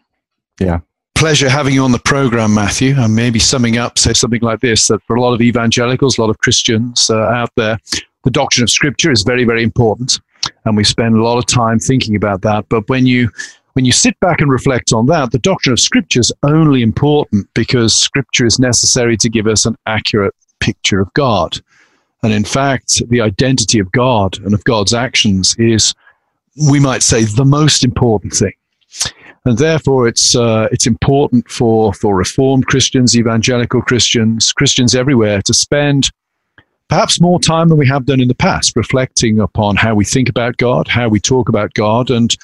Yeah. 0.59 0.79
Pleasure 1.15 1.49
having 1.49 1.73
you 1.73 1.83
on 1.83 1.91
the 1.91 1.99
program, 1.99 2.53
Matthew. 2.53 2.95
And 2.97 3.15
maybe 3.15 3.39
summing 3.39 3.77
up, 3.77 3.97
say 3.97 4.13
something 4.13 4.41
like 4.41 4.61
this: 4.61 4.87
that 4.87 5.03
for 5.03 5.15
a 5.15 5.21
lot 5.21 5.33
of 5.33 5.41
evangelicals, 5.41 6.17
a 6.17 6.21
lot 6.21 6.29
of 6.29 6.37
Christians 6.37 7.09
uh, 7.09 7.17
out 7.17 7.49
there, 7.55 7.77
the 8.23 8.31
doctrine 8.31 8.63
of 8.63 8.69
Scripture 8.69 9.11
is 9.11 9.23
very, 9.23 9.43
very 9.43 9.63
important, 9.63 10.19
and 10.65 10.77
we 10.77 10.83
spend 10.83 11.15
a 11.15 11.23
lot 11.23 11.37
of 11.37 11.45
time 11.45 11.79
thinking 11.79 12.15
about 12.15 12.41
that. 12.43 12.65
But 12.69 12.87
when 12.87 13.05
you 13.05 13.29
when 13.73 13.85
you 13.85 13.91
sit 13.91 14.19
back 14.19 14.41
and 14.41 14.51
reflect 14.51 14.93
on 14.93 15.05
that, 15.07 15.31
the 15.31 15.39
doctrine 15.39 15.73
of 15.73 15.79
Scripture 15.79 16.19
is 16.19 16.31
only 16.43 16.81
important 16.81 17.47
because 17.53 17.95
Scripture 17.95 18.45
is 18.45 18.59
necessary 18.59 19.17
to 19.17 19.29
give 19.29 19.47
us 19.47 19.65
an 19.65 19.75
accurate 19.85 20.33
picture 20.59 20.99
of 20.99 21.11
God. 21.13 21.59
And 22.23 22.33
in 22.33 22.43
fact, 22.43 23.01
the 23.09 23.21
identity 23.21 23.79
of 23.79 23.91
God 23.91 24.37
and 24.39 24.53
of 24.53 24.63
God's 24.63 24.93
actions 24.93 25.55
is, 25.57 25.93
we 26.69 26.79
might 26.79 27.03
say, 27.03 27.23
the 27.23 27.45
most 27.45 27.83
important 27.83 28.33
thing. 28.33 28.53
And 29.45 29.57
therefore, 29.57 30.07
it's 30.07 30.35
uh, 30.35 30.67
it's 30.71 30.85
important 30.85 31.49
for 31.49 31.93
for 31.93 32.15
Reformed 32.15 32.67
Christians, 32.67 33.17
evangelical 33.17 33.81
Christians, 33.81 34.51
Christians 34.51 34.95
everywhere 34.95 35.41
to 35.43 35.53
spend 35.53 36.09
perhaps 36.89 37.21
more 37.21 37.39
time 37.39 37.69
than 37.69 37.77
we 37.77 37.87
have 37.87 38.05
done 38.05 38.19
in 38.19 38.27
the 38.27 38.35
past, 38.35 38.75
reflecting 38.75 39.39
upon 39.39 39.77
how 39.77 39.95
we 39.95 40.03
think 40.03 40.27
about 40.27 40.57
God, 40.57 40.87
how 40.87 41.07
we 41.07 41.19
talk 41.19 41.47
about 41.47 41.73
God, 41.73 42.09
and 42.09 42.35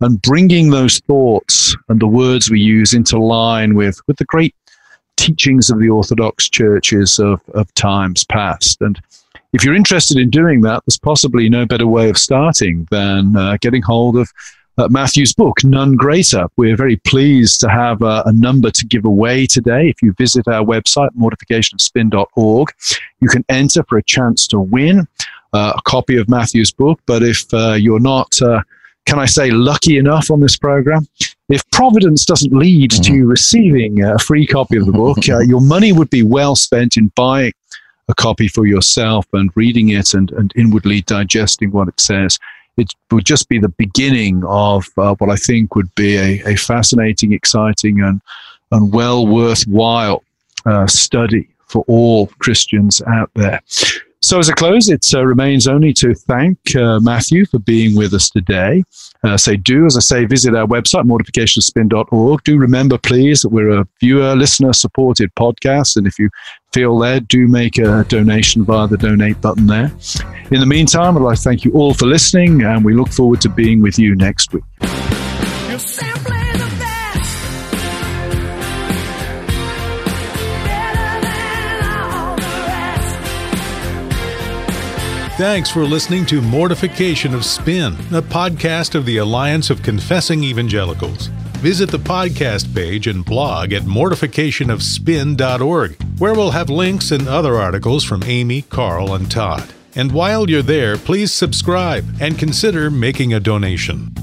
and 0.00 0.20
bringing 0.22 0.70
those 0.70 0.98
thoughts 1.00 1.76
and 1.88 2.00
the 2.00 2.06
words 2.06 2.50
we 2.50 2.60
use 2.60 2.92
into 2.92 3.18
line 3.18 3.74
with, 3.74 4.00
with 4.06 4.16
the 4.18 4.24
great 4.24 4.54
teachings 5.16 5.70
of 5.70 5.78
the 5.78 5.88
Orthodox 5.88 6.48
churches 6.48 7.18
of, 7.18 7.40
of 7.54 7.72
times 7.74 8.24
past. 8.24 8.80
And 8.80 9.00
if 9.54 9.64
you're 9.64 9.74
interested 9.74 10.18
in 10.18 10.30
doing 10.30 10.62
that, 10.62 10.82
there's 10.84 10.98
possibly 10.98 11.48
no 11.48 11.64
better 11.64 11.86
way 11.86 12.10
of 12.10 12.18
starting 12.18 12.86
than 12.90 13.36
uh, 13.36 13.56
getting 13.60 13.82
hold 13.82 14.16
of 14.16 14.30
uh, 14.76 14.88
Matthew's 14.90 15.32
book, 15.32 15.62
None 15.62 15.94
Greater. 15.94 16.48
We're 16.56 16.76
very 16.76 16.96
pleased 16.96 17.60
to 17.60 17.70
have 17.70 18.02
uh, 18.02 18.24
a 18.26 18.32
number 18.32 18.72
to 18.72 18.84
give 18.84 19.04
away 19.04 19.46
today. 19.46 19.88
If 19.88 20.02
you 20.02 20.12
visit 20.18 20.48
our 20.48 20.64
website, 20.64 21.10
mortificationofspin.org, 21.16 22.68
you 23.20 23.28
can 23.28 23.44
enter 23.48 23.84
for 23.88 23.96
a 23.96 24.02
chance 24.02 24.48
to 24.48 24.58
win 24.58 25.06
uh, 25.52 25.74
a 25.76 25.82
copy 25.82 26.16
of 26.16 26.28
Matthew's 26.28 26.72
book. 26.72 27.00
But 27.06 27.22
if 27.22 27.44
uh, 27.54 27.74
you're 27.74 28.00
not 28.00 28.32
uh, 28.42 28.62
can 29.06 29.18
I 29.18 29.26
say, 29.26 29.50
lucky 29.50 29.98
enough 29.98 30.30
on 30.30 30.40
this 30.40 30.56
program. 30.56 31.06
If 31.48 31.68
Providence 31.70 32.24
doesn't 32.24 32.52
lead 32.52 32.90
mm-hmm. 32.90 33.12
to 33.12 33.26
receiving 33.26 34.02
a 34.02 34.18
free 34.18 34.46
copy 34.46 34.78
of 34.78 34.86
the 34.86 34.92
book, 34.92 35.18
uh, 35.28 35.40
your 35.40 35.60
money 35.60 35.92
would 35.92 36.10
be 36.10 36.22
well 36.22 36.56
spent 36.56 36.96
in 36.96 37.12
buying 37.14 37.52
a 38.08 38.14
copy 38.14 38.48
for 38.48 38.66
yourself 38.66 39.26
and 39.32 39.50
reading 39.54 39.90
it 39.90 40.14
and, 40.14 40.30
and 40.32 40.52
inwardly 40.56 41.02
digesting 41.02 41.70
what 41.70 41.88
it 41.88 41.98
says. 42.00 42.38
It 42.76 42.92
would 43.10 43.24
just 43.24 43.48
be 43.48 43.58
the 43.58 43.68
beginning 43.68 44.42
of 44.44 44.86
uh, 44.98 45.14
what 45.16 45.30
I 45.30 45.36
think 45.36 45.74
would 45.76 45.94
be 45.94 46.16
a, 46.16 46.42
a 46.44 46.56
fascinating, 46.56 47.32
exciting, 47.32 48.00
and, 48.00 48.20
and 48.72 48.92
well 48.92 49.26
worthwhile 49.26 50.24
uh, 50.66 50.86
study 50.86 51.48
for 51.66 51.84
all 51.86 52.26
Christians 52.38 53.00
out 53.06 53.30
there. 53.34 53.60
So, 54.24 54.38
as 54.38 54.48
a 54.48 54.54
close, 54.54 54.88
it 54.88 55.04
uh, 55.12 55.22
remains 55.22 55.68
only 55.68 55.92
to 55.92 56.14
thank 56.14 56.56
uh, 56.74 56.98
Matthew 56.98 57.44
for 57.44 57.58
being 57.58 57.94
with 57.94 58.14
us 58.14 58.30
today. 58.30 58.82
Uh, 59.22 59.36
say, 59.36 59.54
do, 59.54 59.84
as 59.84 59.98
I 59.98 60.00
say, 60.00 60.24
visit 60.24 60.54
our 60.54 60.66
website, 60.66 61.04
mortificationspin.org. 61.04 62.42
Do 62.42 62.56
remember, 62.56 62.96
please, 62.96 63.42
that 63.42 63.50
we're 63.50 63.68
a 63.68 63.86
viewer, 64.00 64.34
listener 64.34 64.72
supported 64.72 65.30
podcast. 65.34 65.98
And 65.98 66.06
if 66.06 66.18
you 66.18 66.30
feel 66.72 66.96
led, 66.96 67.28
do 67.28 67.46
make 67.46 67.76
a 67.76 68.06
donation 68.08 68.64
via 68.64 68.88
the 68.88 68.96
donate 68.96 69.42
button 69.42 69.66
there. 69.66 69.92
In 70.50 70.60
the 70.60 70.66
meantime, 70.66 71.18
I'd 71.18 71.22
like 71.22 71.36
to 71.36 71.42
thank 71.42 71.62
you 71.66 71.72
all 71.72 71.92
for 71.92 72.06
listening, 72.06 72.62
and 72.62 72.82
we 72.82 72.94
look 72.94 73.10
forward 73.10 73.42
to 73.42 73.50
being 73.50 73.82
with 73.82 73.98
you 73.98 74.16
next 74.16 74.54
week. 74.54 74.64
Thanks 85.36 85.68
for 85.68 85.84
listening 85.84 86.24
to 86.26 86.40
Mortification 86.40 87.34
of 87.34 87.44
Spin, 87.44 87.94
a 88.12 88.22
podcast 88.22 88.94
of 88.94 89.04
the 89.04 89.16
Alliance 89.16 89.68
of 89.68 89.82
Confessing 89.82 90.44
Evangelicals. 90.44 91.26
Visit 91.58 91.90
the 91.90 91.98
podcast 91.98 92.72
page 92.72 93.08
and 93.08 93.24
blog 93.24 93.72
at 93.72 93.82
mortificationofspin.org, 93.82 96.20
where 96.20 96.34
we'll 96.34 96.52
have 96.52 96.70
links 96.70 97.10
and 97.10 97.26
other 97.26 97.56
articles 97.56 98.04
from 98.04 98.22
Aimee, 98.22 98.62
Carl, 98.62 99.12
and 99.12 99.28
Todd. 99.28 99.64
And 99.96 100.12
while 100.12 100.48
you're 100.48 100.62
there, 100.62 100.96
please 100.96 101.32
subscribe 101.32 102.04
and 102.20 102.38
consider 102.38 102.88
making 102.88 103.34
a 103.34 103.40
donation. 103.40 104.14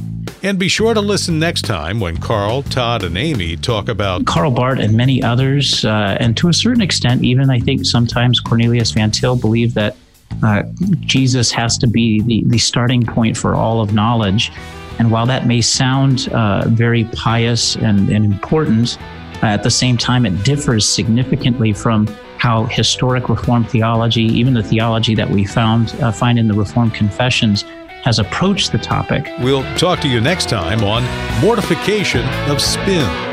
And 0.42 0.58
be 0.58 0.70
sure 0.70 0.94
to 0.94 1.02
listen 1.02 1.38
next 1.38 1.64
time 1.64 2.00
when 2.00 2.20
Carl, 2.20 2.64
Todd, 2.64 3.04
and 3.04 3.18
Aimee 3.18 3.58
talk 3.58 3.90
about 3.90 4.26
Karl 4.26 4.52
Barth 4.52 4.80
and 4.80 4.96
many 4.96 5.22
others, 5.22 5.84
uh, 5.84 6.16
and 6.22 6.38
to 6.38 6.48
a 6.48 6.54
certain 6.54 6.82
extent, 6.82 7.26
even 7.26 7.50
I 7.50 7.60
think 7.60 7.86
sometimes 7.86 8.40
Cornelius 8.40 8.92
Van 8.92 9.12
Til 9.12 9.36
believed 9.36 9.76
that 9.76 9.98
uh, 10.44 10.64
Jesus 11.02 11.52
has 11.52 11.78
to 11.80 11.88
be 11.88 12.22
the, 12.22 12.44
the 12.48 12.58
starting 12.58 13.06
point 13.06 13.38
for 13.38 13.56
all 13.56 13.82
of 13.82 13.94
knowledge. 13.94 14.52
And 15.00 15.12
while 15.12 15.26
that 15.26 15.48
may 15.48 15.62
sound 15.62 16.30
uh, 16.30 16.68
very 16.68 17.06
pious 17.16 17.76
and, 17.76 18.10
and 18.10 18.26
important, 18.26 18.98
uh, 19.42 19.48
at 19.48 19.64
the 19.64 19.72
same 19.72 19.98
time, 19.98 20.26
it 20.26 20.44
differs 20.44 20.88
significantly 20.88 21.74
from 21.74 22.08
how 22.38 22.66
historic 22.66 23.30
Reformed 23.30 23.70
theology, 23.70 24.24
even 24.24 24.54
the 24.54 24.64
theology 24.64 25.16
that 25.16 25.30
we 25.30 25.46
found 25.46 25.96
uh, 26.02 26.12
find 26.12 26.40
in 26.40 26.48
the 26.48 26.54
Reformed 26.54 26.94
confessions, 26.94 27.64
has 28.04 28.20
approached 28.20 28.72
the 28.72 28.80
topic. 28.80 29.32
We'll 29.40 29.64
talk 29.76 30.00
to 30.02 30.08
you 30.08 30.22
next 30.22 30.50
time 30.50 30.84
on 30.84 31.04
Mortification 31.42 32.28
of 32.50 32.60
Spin. 32.60 33.31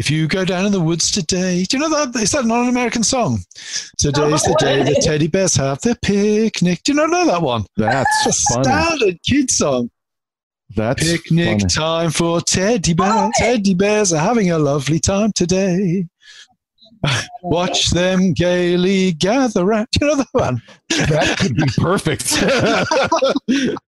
If 0.00 0.10
you 0.10 0.26
go 0.28 0.46
down 0.46 0.64
in 0.64 0.72
the 0.72 0.80
woods 0.80 1.10
today, 1.10 1.62
do 1.64 1.76
you 1.76 1.82
know 1.82 1.90
that? 1.90 2.18
Is 2.22 2.30
that 2.30 2.46
not 2.46 2.62
an 2.62 2.70
American 2.70 3.02
song? 3.02 3.40
Today's 3.98 4.42
the 4.44 4.56
day 4.58 4.82
the 4.82 4.94
teddy 5.02 5.26
bears 5.26 5.54
have 5.56 5.78
their 5.82 5.94
picnic. 5.94 6.82
Do 6.82 6.92
you 6.92 6.96
not 6.96 7.10
know 7.10 7.26
that 7.26 7.42
one? 7.42 7.66
That's 7.76 8.26
a 8.26 8.32
standard 8.32 9.18
kid 9.22 9.50
song. 9.50 9.90
That's 10.74 11.02
picnic 11.02 11.60
funny. 11.60 11.68
time 11.68 12.10
for 12.12 12.40
teddy 12.40 12.94
bears. 12.94 13.30
Teddy 13.36 13.74
bears 13.74 14.14
are 14.14 14.20
having 14.20 14.50
a 14.50 14.58
lovely 14.58 15.00
time 15.00 15.32
today. 15.32 16.06
Watch 17.42 17.90
them 17.90 18.32
gaily 18.32 19.12
gather 19.12 19.66
round. 19.66 19.88
Do 19.92 20.06
you 20.06 20.12
know 20.12 20.16
that 20.16 20.28
one? 20.32 20.62
That 20.88 21.36
could 21.38 21.56
be 21.56 21.66
perfect. 21.76 22.38